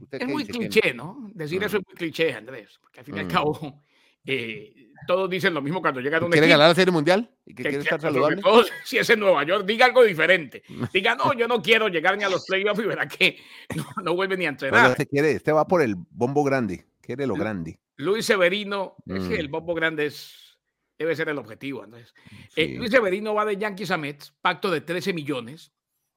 Es 0.09 0.27
muy 0.27 0.43
cliché, 0.47 0.91
¿no? 0.95 1.29
Decir 1.35 1.63
eso 1.63 1.77
es 1.77 1.83
muy 1.85 1.93
cliché, 1.93 2.33
Andrés, 2.33 2.79
porque 2.81 3.01
al 3.01 3.05
fin 3.05 3.15
y 3.15 3.19
al 3.19 3.25
mm. 3.25 3.29
cabo 3.29 3.83
eh, 4.25 4.92
todos 5.07 5.29
dicen 5.29 5.53
lo 5.53 5.61
mismo 5.61 5.81
cuando 5.81 6.01
llegan 6.01 6.23
a 6.23 6.25
un 6.25 6.31
¿Quiere 6.31 6.47
ganar 6.47 6.69
la 6.69 6.75
Serie 6.75 6.91
Mundial? 6.91 7.29
¿Y 7.45 7.53
que, 7.53 7.63
quiere 7.63 7.79
estar 7.79 7.99
saludable? 7.99 8.41
Si 8.85 8.97
es 8.97 9.09
en 9.09 9.19
Nueva 9.19 9.43
York, 9.43 9.65
diga 9.65 9.85
algo 9.85 10.03
diferente. 10.03 10.63
Diga, 10.93 11.15
no, 11.15 11.33
yo 11.33 11.47
no 11.47 11.61
quiero 11.61 11.87
llegar 11.87 12.17
ni 12.17 12.23
a 12.23 12.29
los 12.29 12.45
playoffs 12.45 12.79
y 12.79 12.85
verá 12.85 13.07
que 13.07 13.37
no, 14.03 14.15
vuelve 14.15 14.37
ni 14.37 14.45
a 14.45 14.49
entrenar. 14.49 14.91
Este, 14.91 15.07
quiere, 15.07 15.31
este 15.31 15.51
va 15.51 15.67
por 15.67 15.81
el 15.81 15.95
bombo 15.95 16.43
grande, 16.43 16.85
quiere 17.01 17.27
lo 17.27 17.35
grande. 17.35 17.79
Luis 17.95 18.25
Severino, 18.25 18.95
es 19.05 19.27
que 19.27 19.35
el 19.35 19.49
mm. 19.49 19.51
bombo 19.51 19.73
grande 19.73 20.07
es, 20.07 20.57
debe 20.97 21.15
ser 21.15 21.29
el 21.29 21.37
objetivo, 21.37 21.83
Andrés. 21.83 22.13
Eh, 22.55 22.75
Luis 22.77 22.91
Severino 22.91 23.33
va 23.33 23.45
de 23.45 23.57
Yankees 23.57 23.91
a 23.91 23.97
Mets, 23.97 24.33
pacto 24.41 24.71
de 24.71 24.81
13 24.81 25.13
millones 25.13 25.71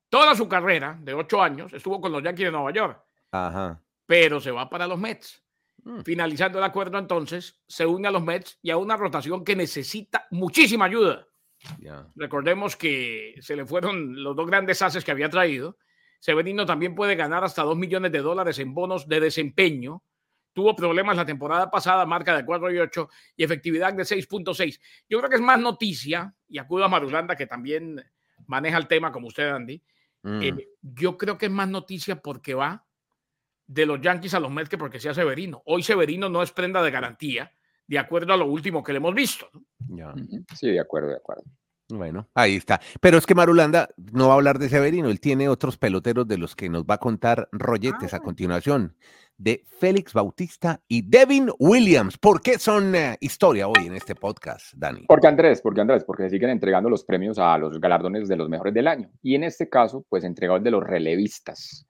Toda 0.08 0.34
su 0.34 0.48
carrera 0.48 0.98
de 1.00 1.14
ocho 1.14 1.42
años 1.42 1.72
estuvo 1.72 2.00
con 2.00 2.12
los 2.12 2.22
Yankees 2.22 2.46
de 2.46 2.52
Nueva 2.52 2.72
York. 2.72 3.02
Ajá. 3.32 3.82
Pero 4.06 4.40
se 4.40 4.50
va 4.50 4.70
para 4.70 4.86
los 4.86 4.98
Mets. 4.98 5.42
Mm. 5.86 6.00
Finalizando 6.00 6.58
el 6.58 6.64
acuerdo 6.64 6.98
entonces, 6.98 7.60
se 7.68 7.86
une 7.86 8.08
a 8.08 8.10
los 8.10 8.24
Mets 8.24 8.58
y 8.60 8.70
a 8.70 8.76
una 8.76 8.96
rotación 8.96 9.44
que 9.44 9.54
necesita 9.54 10.26
muchísima 10.32 10.86
ayuda. 10.86 11.28
Recordemos 12.16 12.74
que 12.74 13.36
se 13.40 13.54
le 13.54 13.64
fueron 13.64 14.20
los 14.20 14.34
dos 14.34 14.48
grandes 14.48 14.82
haces 14.82 15.04
que 15.04 15.12
había 15.12 15.30
traído. 15.30 15.78
Severino 16.18 16.66
también 16.66 16.96
puede 16.96 17.14
ganar 17.14 17.44
hasta 17.44 17.62
dos 17.62 17.76
millones 17.76 18.10
de 18.10 18.18
dólares 18.18 18.58
en 18.58 18.74
bonos 18.74 19.06
de 19.06 19.20
desempeño. 19.20 20.02
Tuvo 20.52 20.74
problemas 20.74 21.16
la 21.16 21.24
temporada 21.24 21.70
pasada, 21.70 22.04
marca 22.04 22.36
de 22.36 22.44
4 22.44 22.72
y 22.72 22.78
8 22.78 23.08
y 23.36 23.44
efectividad 23.44 23.94
de 23.94 24.02
6.6. 24.02 24.80
Yo 25.08 25.18
creo 25.18 25.30
que 25.30 25.36
es 25.36 25.42
más 25.42 25.60
noticia, 25.60 26.34
y 26.48 26.58
acudo 26.58 26.84
a 26.84 26.88
Marulanda, 26.88 27.36
que 27.36 27.46
también 27.46 28.04
maneja 28.46 28.78
el 28.78 28.88
tema 28.88 29.12
como 29.12 29.28
usted, 29.28 29.50
Andy, 29.50 29.80
eh, 30.24 30.52
mm. 30.52 30.58
yo 30.82 31.16
creo 31.16 31.38
que 31.38 31.46
es 31.46 31.52
más 31.52 31.68
noticia 31.68 32.20
porque 32.20 32.54
va 32.54 32.85
de 33.66 33.86
los 33.86 34.00
Yankees 34.00 34.34
a 34.34 34.40
los 34.40 34.50
Mets 34.50 34.68
que 34.68 34.78
porque 34.78 35.00
sea 35.00 35.14
Severino. 35.14 35.62
Hoy 35.66 35.82
Severino 35.82 36.28
no 36.28 36.42
es 36.42 36.52
prenda 36.52 36.82
de 36.82 36.90
garantía, 36.90 37.52
de 37.86 37.98
acuerdo 37.98 38.32
a 38.32 38.36
lo 38.36 38.46
último 38.46 38.82
que 38.82 38.92
le 38.92 38.98
hemos 38.98 39.14
visto. 39.14 39.48
Sí, 40.54 40.70
de 40.70 40.80
acuerdo, 40.80 41.08
de 41.08 41.16
acuerdo. 41.16 41.44
Bueno, 41.88 42.28
ahí 42.34 42.56
está. 42.56 42.80
Pero 43.00 43.16
es 43.16 43.26
que 43.26 43.34
Marulanda 43.34 43.88
no 43.96 44.26
va 44.26 44.32
a 44.32 44.36
hablar 44.36 44.58
de 44.58 44.68
Severino, 44.68 45.08
él 45.08 45.20
tiene 45.20 45.48
otros 45.48 45.76
peloteros 45.76 46.26
de 46.26 46.36
los 46.36 46.56
que 46.56 46.68
nos 46.68 46.84
va 46.84 46.94
a 46.94 46.98
contar 46.98 47.48
Rolletes 47.52 48.12
a 48.12 48.16
ah. 48.16 48.20
continuación, 48.20 48.96
de 49.38 49.64
Félix 49.78 50.12
Bautista 50.12 50.80
y 50.88 51.02
Devin 51.02 51.48
Williams. 51.60 52.18
¿Por 52.18 52.40
qué 52.40 52.58
son 52.58 52.94
eh, 52.96 53.16
historia 53.20 53.68
hoy 53.68 53.86
en 53.86 53.94
este 53.94 54.16
podcast, 54.16 54.74
Dani? 54.74 55.04
Porque 55.06 55.28
Andrés, 55.28 55.60
porque 55.60 55.80
Andrés, 55.80 56.02
porque 56.04 56.24
se 56.24 56.30
siguen 56.30 56.50
entregando 56.50 56.90
los 56.90 57.04
premios 57.04 57.38
a 57.38 57.56
los 57.56 57.78
galardones 57.78 58.26
de 58.26 58.36
los 58.36 58.48
mejores 58.48 58.74
del 58.74 58.88
año. 58.88 59.08
Y 59.22 59.36
en 59.36 59.44
este 59.44 59.68
caso, 59.68 60.04
pues 60.08 60.24
entregados 60.24 60.64
de 60.64 60.72
los 60.72 60.82
relevistas, 60.82 61.86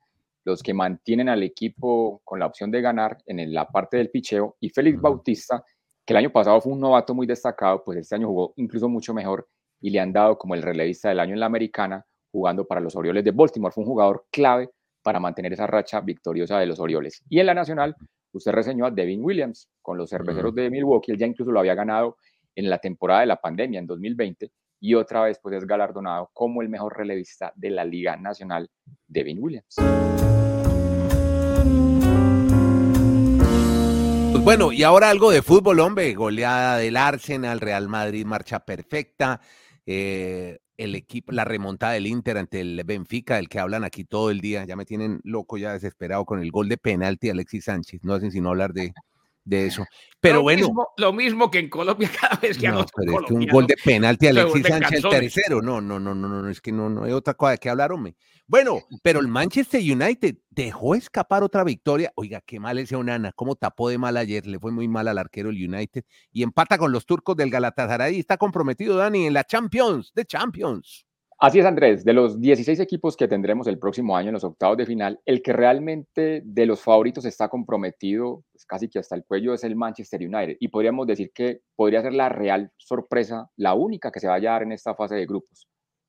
los 0.47 0.63
que 0.63 0.73
mantienen 0.73 1.27
al 1.27 1.43
equipo 1.43 2.21
con 2.23 2.39
la 2.39 2.45
opción 2.45 2.71
de 2.71 2.79
ganar 2.79 3.17
en 3.25 3.53
la 3.53 3.67
parte 3.67 3.97
del 3.97 4.09
picheo. 4.09 4.55
Y 4.61 4.69
Félix 4.69 5.01
Bautista, 5.01 5.61
que 6.05 6.13
el 6.13 6.17
año 6.17 6.31
pasado 6.31 6.61
fue 6.61 6.71
un 6.71 6.79
novato 6.79 7.13
muy 7.13 7.27
destacado, 7.27 7.83
pues 7.83 7.97
este 7.97 8.15
año 8.15 8.29
jugó 8.29 8.53
incluso 8.55 8.87
mucho 8.87 9.13
mejor 9.13 9.45
y 9.81 9.89
le 9.89 9.99
han 9.99 10.13
dado 10.13 10.37
como 10.37 10.55
el 10.55 10.61
relevista 10.61 11.09
del 11.09 11.19
año 11.19 11.33
en 11.33 11.41
la 11.41 11.47
americana, 11.47 12.05
jugando 12.31 12.65
para 12.65 12.79
los 12.79 12.95
Orioles 12.95 13.25
de 13.25 13.31
Baltimore. 13.31 13.73
Fue 13.73 13.83
un 13.83 13.89
jugador 13.89 14.25
clave 14.31 14.69
para 15.03 15.19
mantener 15.19 15.51
esa 15.51 15.67
racha 15.67 15.99
victoriosa 15.99 16.59
de 16.59 16.65
los 16.65 16.79
Orioles. 16.79 17.21
Y 17.27 17.41
en 17.41 17.47
la 17.47 17.53
nacional, 17.53 17.93
usted 18.31 18.53
reseñó 18.53 18.85
a 18.85 18.91
Devin 18.91 19.21
Williams 19.21 19.69
con 19.81 19.97
los 19.97 20.09
cerveceros 20.09 20.55
de 20.55 20.69
Milwaukee, 20.69 21.11
él 21.11 21.17
ya 21.17 21.27
incluso 21.27 21.51
lo 21.51 21.59
había 21.59 21.75
ganado 21.75 22.15
en 22.55 22.69
la 22.69 22.77
temporada 22.77 23.19
de 23.19 23.25
la 23.25 23.35
pandemia, 23.35 23.81
en 23.81 23.85
2020, 23.85 24.49
y 24.79 24.93
otra 24.93 25.23
vez 25.23 25.39
pues 25.43 25.55
es 25.57 25.67
galardonado 25.67 26.29
como 26.31 26.61
el 26.61 26.69
mejor 26.69 26.97
relevista 26.97 27.51
de 27.53 27.69
la 27.69 27.83
Liga 27.83 28.15
Nacional, 28.15 28.69
Devin 29.07 29.43
Williams. 29.43 29.75
Bueno, 34.47 34.71
y 34.71 34.83
ahora 34.83 35.09
algo 35.09 35.29
de 35.29 35.41
fútbol, 35.41 35.81
hombre, 35.81 36.13
goleada 36.13 36.77
del 36.77 36.95
Arsenal, 36.95 37.59
Real 37.59 37.89
Madrid, 37.89 38.25
marcha 38.25 38.61
perfecta. 38.61 39.41
Eh, 39.85 40.59
el 40.77 40.95
equipo, 40.95 41.33
la 41.33 41.43
remontada 41.43 41.91
del 41.91 42.07
Inter 42.07 42.37
ante 42.37 42.61
el 42.61 42.81
Benfica, 42.85 43.35
del 43.35 43.49
que 43.49 43.59
hablan 43.59 43.83
aquí 43.83 44.05
todo 44.05 44.31
el 44.31 44.39
día. 44.39 44.63
Ya 44.63 44.77
me 44.77 44.85
tienen 44.85 45.19
loco, 45.25 45.57
ya 45.57 45.73
desesperado 45.73 46.23
con 46.23 46.39
el 46.39 46.49
gol 46.49 46.69
de 46.69 46.77
penalti 46.77 47.29
Alexis 47.29 47.65
Sánchez. 47.65 48.05
No 48.05 48.13
hacen 48.13 48.31
sino 48.31 48.47
hablar 48.47 48.71
de, 48.71 48.93
de 49.47 49.65
eso. 49.65 49.85
Pero 50.19 50.41
bueno. 50.41 50.67
lo 50.97 51.13
mismo 51.13 51.49
que 51.49 51.59
en 51.59 51.69
Colombia 51.69 52.09
cada 52.21 52.35
vez 52.37 52.57
que 52.57 52.67
no, 52.67 52.85
pero 52.95 53.21
es 53.21 53.27
que 53.27 53.33
un 53.33 53.47
gol 53.47 53.65
de 53.65 53.75
penalti 53.83 54.27
Alexis 54.27 54.67
Sánchez 54.67 55.03
el 55.03 55.09
tercero. 55.09 55.61
No, 55.61 55.79
no, 55.79 55.99
no, 55.99 56.13
no, 56.13 56.27
no, 56.27 56.49
es 56.49 56.59
que 56.59 56.71
no, 56.71 56.89
no 56.89 57.05
hay 57.05 57.13
otra 57.13 57.33
cosa 57.33 57.51
de 57.51 57.57
que 57.57 57.69
hablar, 57.69 57.91
hombre. 57.91 58.15
Bueno, 58.45 58.81
pero 59.03 59.19
el 59.19 59.27
Manchester 59.27 59.81
United 59.81 60.37
dejó 60.49 60.95
escapar 60.95 61.43
otra 61.43 61.63
victoria. 61.63 62.11
Oiga, 62.15 62.41
qué 62.45 62.59
mal 62.59 62.77
ese 62.77 62.95
Onana, 62.95 63.31
cómo 63.33 63.55
tapó 63.55 63.89
de 63.89 63.97
mal 63.97 64.17
ayer, 64.17 64.45
le 64.47 64.59
fue 64.59 64.71
muy 64.71 64.87
mal 64.87 65.07
al 65.07 65.17
arquero 65.17 65.49
el 65.49 65.55
United 65.55 66.03
y 66.31 66.43
empata 66.43 66.77
con 66.77 66.91
los 66.91 67.05
turcos 67.05 67.35
del 67.35 67.49
Galatasaray. 67.49 68.19
Está 68.19 68.37
comprometido 68.37 68.97
Dani 68.97 69.27
en 69.27 69.33
la 69.33 69.43
Champions, 69.43 70.11
de 70.13 70.25
Champions. 70.25 71.06
Así 71.39 71.59
es, 71.59 71.65
Andrés. 71.65 72.03
De 72.03 72.13
los 72.13 72.41
16 72.41 72.79
equipos 72.79 73.15
que 73.15 73.27
tendremos 73.27 73.67
el 73.67 73.77
próximo 73.77 74.17
año 74.17 74.29
en 74.29 74.33
los 74.33 74.43
octavos 74.43 74.77
de 74.77 74.87
final, 74.87 75.19
el 75.25 75.41
que 75.43 75.53
realmente 75.53 76.41
de 76.43 76.65
los 76.65 76.81
favoritos 76.81 77.25
está 77.25 77.47
comprometido, 77.47 78.43
pues 78.51 78.65
casi 78.65 78.89
que 78.89 78.99
hasta 78.99 79.15
el 79.15 79.23
cuello, 79.23 79.53
es 79.53 79.63
el 79.63 79.75
Manchester 79.75 80.21
United. 80.21 80.57
Y 80.59 80.69
podríamos 80.69 81.05
decir 81.05 81.31
que 81.33 81.61
podría 81.75 82.01
ser 82.01 82.13
la 82.13 82.29
real 82.29 82.71
sorpresa, 82.77 83.49
la 83.55 83.75
única 83.75 84.11
que 84.11 84.19
se 84.19 84.27
vaya 84.27 84.49
a 84.49 84.53
dar 84.53 84.63
en 84.63 84.71
esta 84.71 84.95
fase 84.95 85.15
de 85.15 85.27
grupos 85.27 85.67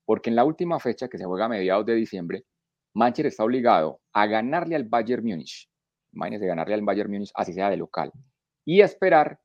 porque 0.09 0.31
en 0.31 0.37
la 0.37 0.45
última 0.45 0.81
fecha, 0.81 1.07
que 1.07 1.19
se 1.19 1.27
juega 1.27 1.45
a 1.45 1.49
mediados 1.51 1.85
de 1.85 1.95
diciembre, 1.95 2.47
Manchester 2.95 3.27
está 3.27 3.45
obligado 3.45 4.01
a 4.15 4.27
ganarle 4.27 4.75
al 4.75 4.85
Bayern 4.85 5.23
Múnich, 5.23 5.69
imagínense 6.15 6.47
ganarle 6.47 6.73
al 6.73 6.81
Bayern 6.81 7.11
Múnich, 7.11 7.31
así 7.35 7.53
sea 7.53 7.69
de 7.69 7.77
local, 7.77 8.11
y 8.65 8.81
esperar 8.81 9.39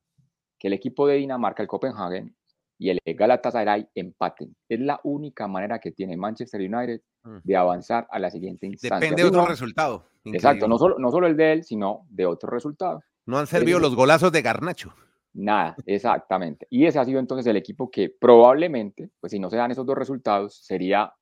que 0.58 0.68
el 0.68 0.72
equipo 0.72 1.06
de 1.06 1.16
Dinamarca, 1.16 1.62
el 1.62 1.68
Copenhagen, 1.68 2.34
y 2.78 2.90
el 2.90 2.98
Galatasaray 3.04 3.88
empaten. 3.94 4.54
Es 4.68 4.80
la 4.80 5.00
única 5.04 5.46
manera 5.46 5.78
que 5.78 5.92
tiene 5.92 6.16
Manchester 6.16 6.60
United 6.60 7.00
mm. 7.22 7.38
de 7.44 7.56
avanzar 7.56 8.06
a 8.10 8.18
la 8.18 8.30
siguiente 8.30 8.66
instancia. 8.66 8.98
Depende 8.98 9.22
de 9.22 9.28
otro 9.28 9.46
resultado. 9.46 10.08
Exacto, 10.24 10.66
no 10.68 10.78
solo, 10.78 10.98
no 10.98 11.10
solo 11.10 11.26
el 11.26 11.36
de 11.36 11.52
él, 11.52 11.64
sino 11.64 12.06
de 12.08 12.26
otro 12.26 12.50
resultado. 12.50 13.02
No 13.26 13.38
han 13.38 13.46
servido 13.46 13.78
los 13.78 13.94
golazos 13.94 14.32
de 14.32 14.42
Garnacho. 14.42 14.94
Nada, 15.34 15.76
exactamente. 15.86 16.66
Y 16.70 16.86
ese 16.86 16.98
ha 16.98 17.04
sido 17.04 17.18
entonces 17.18 17.46
el 17.46 17.56
equipo 17.56 17.90
que 17.90 18.08
probablemente, 18.08 19.10
pues 19.20 19.32
si 19.32 19.38
no 19.38 19.50
se 19.50 19.56
dan 19.56 19.70
esos 19.70 19.84
dos 19.84 19.96
resultados, 19.96 20.64
sería 20.64 21.12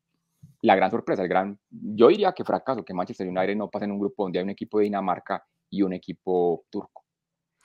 la 0.60 0.76
gran 0.76 0.90
sorpresa, 0.90 1.22
el 1.22 1.28
gran, 1.28 1.58
yo 1.70 2.08
diría 2.08 2.32
que 2.32 2.44
fracaso, 2.44 2.84
que 2.84 2.94
Manchester 2.94 3.26
United 3.26 3.56
no 3.56 3.70
pase 3.70 3.86
en 3.86 3.92
un 3.92 3.98
grupo 3.98 4.24
donde 4.24 4.38
hay 4.38 4.44
un 4.44 4.50
equipo 4.50 4.78
de 4.78 4.84
Dinamarca 4.84 5.42
y 5.70 5.82
un 5.82 5.92
equipo 5.92 6.64
turco. 6.70 7.04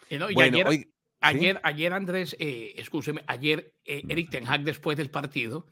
Eh, 0.10 0.20
ayer, 0.38 0.88
ayer, 1.20 1.60
ayer, 1.64 1.94
Andrés, 1.94 2.36
eh, 2.40 2.74
escúcheme, 2.78 3.24
ayer 3.28 3.74
eh, 3.86 4.04
Eric 4.08 4.30
Ten 4.30 4.48
Hag 4.48 4.64
después 4.64 4.98
del 4.98 5.10
partido, 5.10 5.68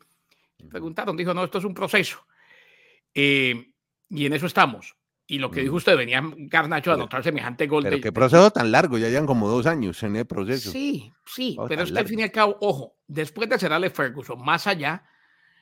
preguntaron, 0.69 1.15
dijo, 1.17 1.33
no, 1.33 1.43
esto 1.43 1.57
es 1.57 1.65
un 1.65 1.73
proceso. 1.73 2.25
y 3.13 4.25
en 4.25 4.33
eso 4.33 4.45
estamos. 4.45 4.95
Y 5.27 5.39
lo 5.39 5.49
que 5.49 5.61
dijo 5.61 5.75
usted, 5.75 5.97
venía 5.97 6.21
Garnacho 6.23 6.91
a 6.91 6.93
anotar 6.93 7.23
semejante 7.23 7.65
gol. 7.65 7.83
Pero 7.83 7.99
qué 7.99 8.11
proceso 8.11 8.51
tan 8.51 8.71
largo, 8.71 8.99
ya 8.99 9.09
llevan 9.09 9.25
como 9.25 9.49
dos 9.49 9.65
años 9.65 10.03
en 10.03 10.15
el 10.15 10.25
proceso. 10.25 10.71
Sí, 10.71 11.11
sí, 11.25 11.57
pero 11.67 11.83
es 11.83 11.91
que 11.91 11.97
al 11.97 12.07
fin 12.07 12.19
y 12.19 12.23
al 12.23 12.31
cabo, 12.31 12.57
ojo, 12.61 12.97
después 13.07 13.49
de 13.49 13.57
cerrarle 13.57 13.89
Ferguson, 13.89 14.39
más 14.43 14.67
allá 14.67 15.03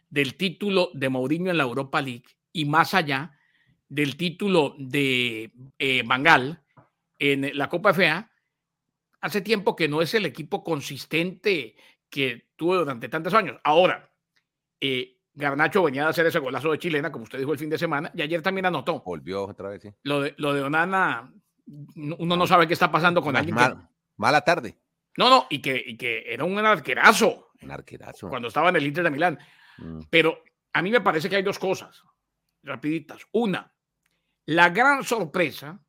del 0.10 0.36
título 0.36 0.89
de 0.93 1.08
Mourinho 1.08 1.50
en 1.50 1.58
la 1.58 1.63
Europa 1.63 2.02
League 2.02 2.26
y 2.52 2.65
más 2.65 2.93
allá 2.93 3.38
del 3.88 4.17
título 4.17 4.76
de 4.78 5.52
eh, 5.80 6.04
Bangal 6.06 6.62
en 7.17 7.58
la 7.58 7.69
Copa 7.69 7.93
FA, 7.93 8.32
hace 9.24 9.40
tiempo 9.42 9.74
que 9.76 9.88
no 9.88 10.02
es 10.02 10.14
el 10.14 10.26
equipo 10.26 10.64
consistente 10.64 11.76
que 12.10 12.50
tuvo 12.58 12.76
durante 12.76 13.08
tantos 13.08 13.34
años. 13.34 13.58
Ahora, 13.64 14.12
eh, 14.82 15.18
Garnacho 15.34 15.82
venía 15.82 16.06
a 16.06 16.10
hacer 16.10 16.26
ese 16.26 16.40
golazo 16.40 16.72
de 16.72 16.78
chilena, 16.78 17.10
como 17.10 17.24
usted 17.24 17.40
dijo 17.40 17.54
el 17.54 17.58
fin 17.58 17.70
de 17.70 17.78
semana, 17.78 18.12
y 18.14 18.22
ayer 18.22 18.42
también 18.42 18.66
anotó. 18.66 19.02
Volvió 19.02 19.48
otra 19.48 19.70
vez, 19.70 19.82
sí. 19.82 19.90
Lo 20.04 20.22
de, 20.22 20.36
lo 20.38 20.54
de 20.54 20.62
Onana, 20.64 21.34
uno 21.66 22.36
no 22.36 22.46
sabe 22.46 22.68
qué 22.68 22.74
está 22.74 22.92
pasando 22.92 23.22
con 23.22 23.38
alguien. 23.38 23.56
mala 24.18 24.42
tarde. 24.42 24.78
No, 25.18 25.30
no, 25.30 25.48
y 25.50 25.62
que, 25.62 25.96
que 25.98 26.26
era 26.28 26.44
un 26.44 26.58
arquerazo. 26.60 27.52
Un 27.62 27.72
arquerazo. 27.72 28.28
Cuando 28.28 28.50
estaba 28.50 28.70
en 28.70 28.76
el 28.76 28.86
Inter 28.86 29.06
de 29.06 29.10
Milán. 29.10 29.40
Mm. 29.78 30.02
Pero 30.10 30.44
a 30.74 30.82
mí 30.82 30.92
me 30.92 31.00
parece 31.00 31.30
que 31.30 31.38
hay 31.38 31.44
dos 31.44 31.60
cosas. 31.60 32.04
rapiditas. 32.62 33.22
Una, 33.32 33.74
la 34.48 34.70
gran 34.70 35.06
sorpresa 35.06 35.80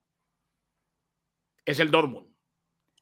es 1.65 1.81
el 1.81 1.91
Dortmund. 1.91 2.34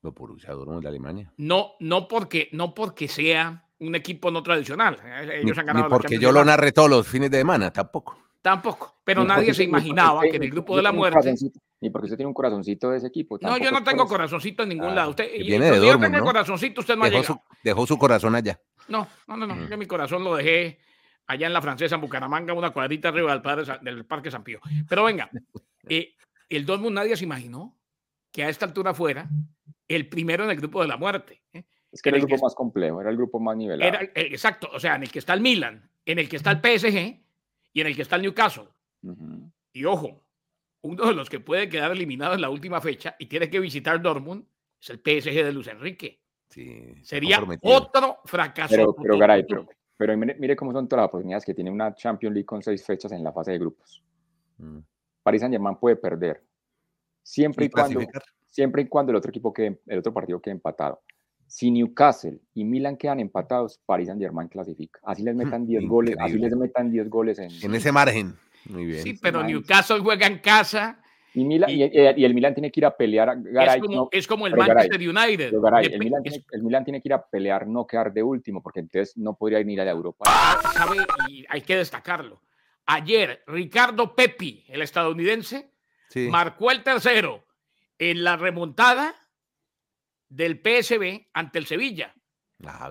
Lo 0.02 0.12
Borussia 0.12 0.52
Dortmund 0.52 0.82
de 0.82 0.88
Alemania. 0.88 1.32
No, 1.36 1.72
no 1.80 2.08
porque, 2.08 2.48
no 2.52 2.74
porque 2.74 3.08
sea 3.08 3.68
un 3.78 3.94
equipo 3.94 4.30
no 4.30 4.42
tradicional. 4.42 4.98
Eh, 5.04 5.40
ellos 5.42 5.56
ni, 5.56 5.60
han 5.60 5.66
ganado 5.66 5.86
ni 5.86 5.90
porque 5.90 6.18
yo 6.18 6.32
lo 6.32 6.44
narré 6.44 6.72
todos 6.72 6.90
los 6.90 7.06
fines 7.06 7.30
de 7.30 7.38
semana, 7.38 7.72
tampoco. 7.72 8.18
Tampoco. 8.40 8.96
Pero 9.04 9.24
nadie 9.24 9.54
se 9.54 9.62
imaginaba 9.62 10.22
que 10.22 10.36
en 10.36 10.42
el 10.42 10.50
grupo 10.50 10.76
de 10.76 10.82
la 10.82 10.92
muerte. 10.92 11.34
Ni 11.80 11.90
porque 11.90 12.06
usted 12.06 12.16
tiene 12.16 12.28
un 12.28 12.34
corazoncito 12.34 12.90
de 12.90 12.98
ese 12.98 13.06
equipo. 13.06 13.38
No, 13.40 13.56
yo 13.58 13.70
no 13.70 13.82
tengo 13.84 14.06
corazoncito 14.06 14.64
en 14.64 14.70
ningún 14.70 14.90
ah, 14.90 14.94
lado. 14.94 15.10
Usted, 15.10 15.30
viene 15.38 15.70
de 15.70 15.78
Dortmund, 15.78 16.16
¿no? 16.16 16.24
corazoncito, 16.24 16.80
usted 16.80 16.96
no 16.96 17.04
dejó 17.04 17.18
ha. 17.18 17.22
Su, 17.24 17.40
dejó 17.62 17.86
su 17.86 17.98
corazón 17.98 18.34
allá. 18.34 18.60
No, 18.88 19.06
no, 19.28 19.36
no, 19.36 19.46
no. 19.46 19.54
Mm. 19.54 19.68
Yo 19.68 19.78
mi 19.78 19.86
corazón 19.86 20.24
lo 20.24 20.36
dejé 20.36 20.80
allá 21.26 21.46
en 21.46 21.52
la 21.52 21.62
francesa, 21.62 21.94
en 21.94 22.00
Bucaramanga, 22.00 22.52
una 22.52 22.70
cuadrita 22.70 23.08
arriba 23.08 23.38
del, 23.38 23.78
del 23.82 24.04
Parque 24.04 24.30
San 24.30 24.42
Pío. 24.42 24.60
Pero 24.88 25.04
venga, 25.04 25.30
eh, 25.88 26.14
el 26.48 26.66
Dortmund 26.66 26.96
nadie 26.96 27.16
se 27.16 27.24
imaginó 27.24 27.76
que 28.32 28.44
a 28.44 28.48
esta 28.48 28.66
altura 28.66 28.94
fuera 28.94 29.28
el 29.96 30.08
primero 30.08 30.44
en 30.44 30.50
el 30.50 30.56
grupo 30.56 30.82
de 30.82 30.88
la 30.88 30.96
muerte. 30.96 31.42
¿eh? 31.52 31.64
Es 31.90 32.00
que 32.00 32.08
era 32.08 32.18
el 32.18 32.24
grupo 32.24 32.44
más 32.44 32.54
complejo, 32.54 33.00
era 33.00 33.10
el 33.10 33.16
grupo 33.16 33.38
más 33.38 33.56
nivelado. 33.56 34.02
Eh, 34.02 34.10
exacto, 34.14 34.68
o 34.72 34.80
sea, 34.80 34.96
en 34.96 35.02
el 35.02 35.12
que 35.12 35.18
está 35.18 35.34
el 35.34 35.40
Milan, 35.40 35.90
en 36.04 36.18
el 36.18 36.28
que 36.28 36.36
está 36.36 36.50
el 36.50 36.58
PSG 36.58 37.20
y 37.72 37.80
en 37.80 37.86
el 37.86 37.94
que 37.94 38.02
está 38.02 38.16
el 38.16 38.22
Newcastle. 38.22 38.68
Y 39.72 39.84
ojo, 39.84 40.22
uno 40.82 41.06
de 41.06 41.14
los 41.14 41.28
que 41.28 41.40
puede 41.40 41.68
quedar 41.68 41.92
eliminado 41.92 42.34
en 42.34 42.40
la 42.40 42.50
última 42.50 42.80
fecha 42.80 43.16
y 43.18 43.26
tiene 43.26 43.48
que 43.48 43.60
visitar 43.60 44.00
Dortmund 44.00 44.44
es 44.80 44.90
el 44.90 44.98
PSG 44.98 45.44
de 45.44 45.52
Luis 45.52 45.68
Enrique. 45.68 46.20
Sí, 46.48 46.94
Sería 47.02 47.42
otro 47.62 48.18
fracaso. 48.24 48.74
Pero, 48.74 48.94
pero, 48.94 49.18
Garay, 49.18 49.46
pero, 49.96 50.16
mire, 50.16 50.56
cómo 50.56 50.72
son 50.72 50.88
todas 50.88 51.04
las 51.04 51.08
oportunidades 51.08 51.44
que 51.44 51.54
tiene 51.54 51.70
una 51.70 51.94
Champions 51.94 52.34
League 52.34 52.46
con 52.46 52.62
seis 52.62 52.84
fechas 52.84 53.12
en 53.12 53.22
la 53.22 53.32
fase 53.32 53.52
de 53.52 53.58
grupos. 53.58 54.02
Mm. 54.58 54.78
Paris 55.22 55.40
Saint 55.40 55.54
Germain 55.54 55.76
puede 55.76 55.96
perder 55.96 56.42
siempre 57.22 57.66
y, 57.66 57.70
cuando 57.70 58.00
siempre 58.52 58.82
y 58.82 58.88
cuando 58.88 59.10
el 59.10 59.16
otro 59.16 59.30
equipo 59.30 59.52
quede, 59.52 59.80
el 59.86 59.98
otro 59.98 60.12
partido 60.12 60.40
quede 60.40 60.52
empatado. 60.52 61.00
Si 61.46 61.70
Newcastle 61.70 62.38
y 62.54 62.64
Milan 62.64 62.96
quedan 62.96 63.20
empatados, 63.20 63.80
Paris 63.84 64.06
Saint 64.06 64.22
Germain 64.22 64.48
clasifica. 64.48 65.00
Así 65.02 65.22
les 65.22 65.34
metan 65.34 65.66
10 65.66 65.86
goles, 65.86 66.16
así 66.18 66.38
les 66.38 66.54
metan 66.54 66.90
10 66.90 67.10
goles 67.10 67.38
en, 67.38 67.50
en 67.62 67.74
ese 67.74 67.92
margen. 67.92 68.34
Muy 68.66 68.86
bien. 68.86 69.02
Sí, 69.02 69.18
pero 69.20 69.42
Newcastle 69.42 70.00
juega 70.00 70.26
en 70.26 70.38
casa. 70.38 70.98
Y, 71.34 71.42
y, 71.42 72.24
el 72.24 72.34
Milan 72.34 72.54
tiene 72.54 72.70
que 72.70 72.80
ir 72.80 72.86
a 72.86 72.94
pelear. 72.94 73.38
es, 74.10 74.26
como, 74.26 74.46
el 74.46 74.54
Manchester 74.54 75.00
United. 75.00 75.52
el, 75.82 75.98
Milan 76.62 76.84
tiene, 76.84 77.00
que 77.00 77.08
ir 77.08 77.14
a 77.14 77.24
pelear, 77.24 77.66
no 77.66 77.86
quedar 77.86 78.12
de 78.12 78.22
último, 78.22 78.62
porque 78.62 78.80
entonces 78.80 79.16
no 79.16 79.34
podría 79.34 79.60
ir 79.60 79.80
a 79.80 79.84
la 79.84 79.90
Europa. 79.90 80.26
¿Sabe? 80.74 80.98
Y 81.28 81.44
hay 81.48 81.62
que 81.62 81.76
destacarlo. 81.76 82.42
Ayer, 82.84 83.42
Ricardo 83.46 84.14
Pepi, 84.14 84.64
el 84.68 84.82
estadounidense, 84.82 85.70
marcó 86.28 86.70
el 86.70 86.82
tercero 86.82 87.42
en 87.98 88.24
la 88.24 88.36
remontada 88.36 89.14
del 90.28 90.60
PSB 90.60 91.28
ante 91.32 91.58
el 91.58 91.66
Sevilla. 91.66 92.14
Ah, 92.64 92.90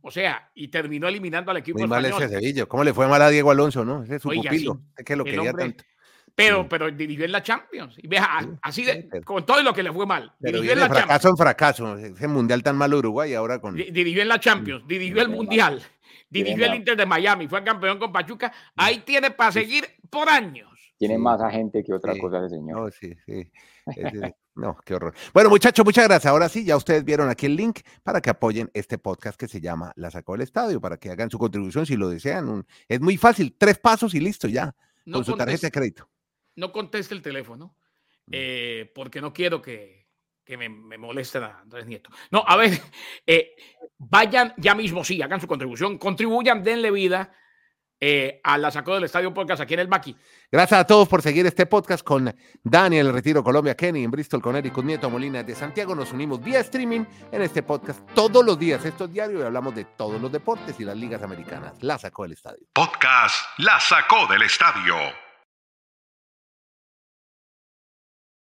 O 0.00 0.10
sea, 0.10 0.50
y 0.54 0.68
terminó 0.68 1.08
eliminando 1.08 1.50
al 1.50 1.58
equipo 1.58 1.78
Muy 1.78 1.88
mal 1.88 2.04
ese 2.04 2.28
Sevilla. 2.28 2.66
¿Cómo 2.66 2.84
le 2.84 2.94
fue 2.94 3.06
mal 3.06 3.20
a 3.20 3.28
Diego 3.28 3.50
Alonso, 3.50 3.84
no? 3.84 4.02
Ese 4.02 4.16
es 4.16 4.22
su 4.22 4.30
pupilo. 4.30 4.80
es 4.96 5.04
que 5.04 5.16
lo 5.16 5.24
quería 5.24 5.52
tanto. 5.52 5.84
Pero, 6.34 6.68
pero 6.68 6.90
dirigió 6.90 7.24
en 7.24 7.32
la 7.32 7.42
Champions. 7.42 7.94
Y 7.98 8.08
vea, 8.08 8.40
así 8.62 8.84
de, 8.84 9.08
con 9.24 9.46
todo 9.46 9.62
lo 9.62 9.72
que 9.72 9.82
le 9.82 9.92
fue 9.92 10.06
mal. 10.06 10.32
dirigió 10.40 10.72
en 10.72 10.80
la 10.80 10.88
fracaso 10.88 11.28
en 11.28 11.36
fracaso. 11.36 11.96
Ese 11.96 12.28
mundial 12.28 12.62
tan 12.62 12.76
malo 12.76 12.98
Uruguay 12.98 13.34
ahora 13.34 13.60
con. 13.60 13.76
Dirigió 13.76 14.22
en 14.22 14.28
la 14.28 14.40
Champions, 14.40 14.84
dirigió 14.88 15.22
el 15.22 15.28
mundial, 15.28 15.80
dirigió 16.28 16.66
el 16.66 16.74
Inter 16.74 16.96
de 16.96 17.06
Miami, 17.06 17.46
fue 17.46 17.62
campeón 17.62 17.98
con 17.98 18.12
Pachuca. 18.12 18.52
Ahí 18.74 18.98
tiene 19.00 19.30
para 19.30 19.52
seguir 19.52 19.86
por 20.10 20.28
años. 20.28 20.73
Tiene 20.96 21.18
más 21.18 21.40
agente 21.40 21.82
que 21.82 21.92
otra 21.92 22.16
cosa 22.18 22.40
de 22.40 22.48
señor. 22.48 22.80
No, 22.80 22.90
sí, 22.90 23.14
sí. 23.26 23.50
No, 24.54 24.76
qué 24.84 24.94
horror. 24.94 25.14
Bueno, 25.32 25.50
muchachos, 25.50 25.84
muchas 25.84 26.06
gracias. 26.06 26.30
Ahora 26.30 26.48
sí, 26.48 26.64
ya 26.64 26.76
ustedes 26.76 27.04
vieron 27.04 27.28
aquí 27.28 27.46
el 27.46 27.56
link 27.56 27.80
para 28.04 28.20
que 28.20 28.30
apoyen 28.30 28.70
este 28.72 28.98
podcast 28.98 29.38
que 29.38 29.48
se 29.48 29.60
llama 29.60 29.92
La 29.96 30.10
Sacó 30.10 30.32
del 30.32 30.42
Estadio, 30.42 30.80
para 30.80 30.96
que 30.96 31.10
hagan 31.10 31.28
su 31.28 31.38
contribución 31.38 31.84
si 31.86 31.96
lo 31.96 32.08
desean. 32.08 32.64
es 32.88 33.00
muy 33.00 33.16
fácil, 33.16 33.56
tres 33.58 33.78
pasos 33.78 34.14
y 34.14 34.20
listo 34.20 34.46
ya, 34.46 34.74
con 35.10 35.24
su 35.24 35.36
tarjeta 35.36 35.66
de 35.66 35.72
crédito. 35.72 36.08
No 36.54 36.70
conteste 36.70 37.14
el 37.14 37.22
teléfono, 37.22 37.76
mm. 38.26 38.30
eh, 38.30 38.92
porque 38.94 39.20
no 39.20 39.32
quiero 39.32 39.60
que, 39.60 40.06
me, 40.46 40.68
me 40.68 40.98
moleste 40.98 41.38
a 41.38 41.58
Andrés 41.58 41.86
Nieto. 41.86 42.10
No, 42.30 42.44
a 42.46 42.56
ver, 42.56 42.70
eh, 43.26 43.56
vayan 43.98 44.54
ya 44.56 44.76
mismo, 44.76 45.02
sí, 45.02 45.20
hagan 45.20 45.40
su 45.40 45.48
contribución, 45.48 45.98
contribuyan, 45.98 46.62
denle 46.62 46.92
vida 46.92 47.34
eh, 48.00 48.40
a 48.44 48.58
la 48.58 48.70
sacó 48.70 48.94
del 48.94 49.04
Estadio 49.04 49.32
Podcast 49.32 49.62
aquí 49.62 49.74
en 49.74 49.80
el 49.80 49.88
Maki. 49.88 50.16
Gracias 50.50 50.80
a 50.80 50.84
todos 50.84 51.08
por 51.08 51.22
seguir 51.22 51.46
este 51.46 51.66
podcast 51.66 52.04
con 52.04 52.34
Daniel 52.62 53.12
Retiro 53.12 53.42
Colombia, 53.42 53.74
Kenny 53.74 54.04
en 54.04 54.10
Bristol, 54.10 54.42
con 54.42 54.56
Eric 54.56 54.76
Nieto 54.78 55.10
Molina 55.10 55.42
de 55.42 55.54
Santiago. 55.54 55.94
Nos 55.94 56.12
unimos 56.12 56.42
vía 56.42 56.60
streaming 56.60 57.04
en 57.32 57.42
este 57.42 57.62
podcast 57.62 58.00
todos 58.14 58.44
los 58.44 58.58
días. 58.58 58.84
Esto 58.84 59.04
es 59.04 59.12
diario 59.12 59.40
y 59.40 59.42
hablamos 59.42 59.74
de 59.74 59.84
todos 59.84 60.20
los 60.20 60.30
deportes 60.30 60.78
y 60.80 60.84
las 60.84 60.96
ligas 60.96 61.22
americanas. 61.22 61.82
La 61.82 61.98
sacó 61.98 62.22
del 62.24 62.32
estadio. 62.32 62.66
Podcast 62.72 63.46
La 63.58 63.80
sacó 63.80 64.26
del 64.26 64.42
estadio. 64.42 64.94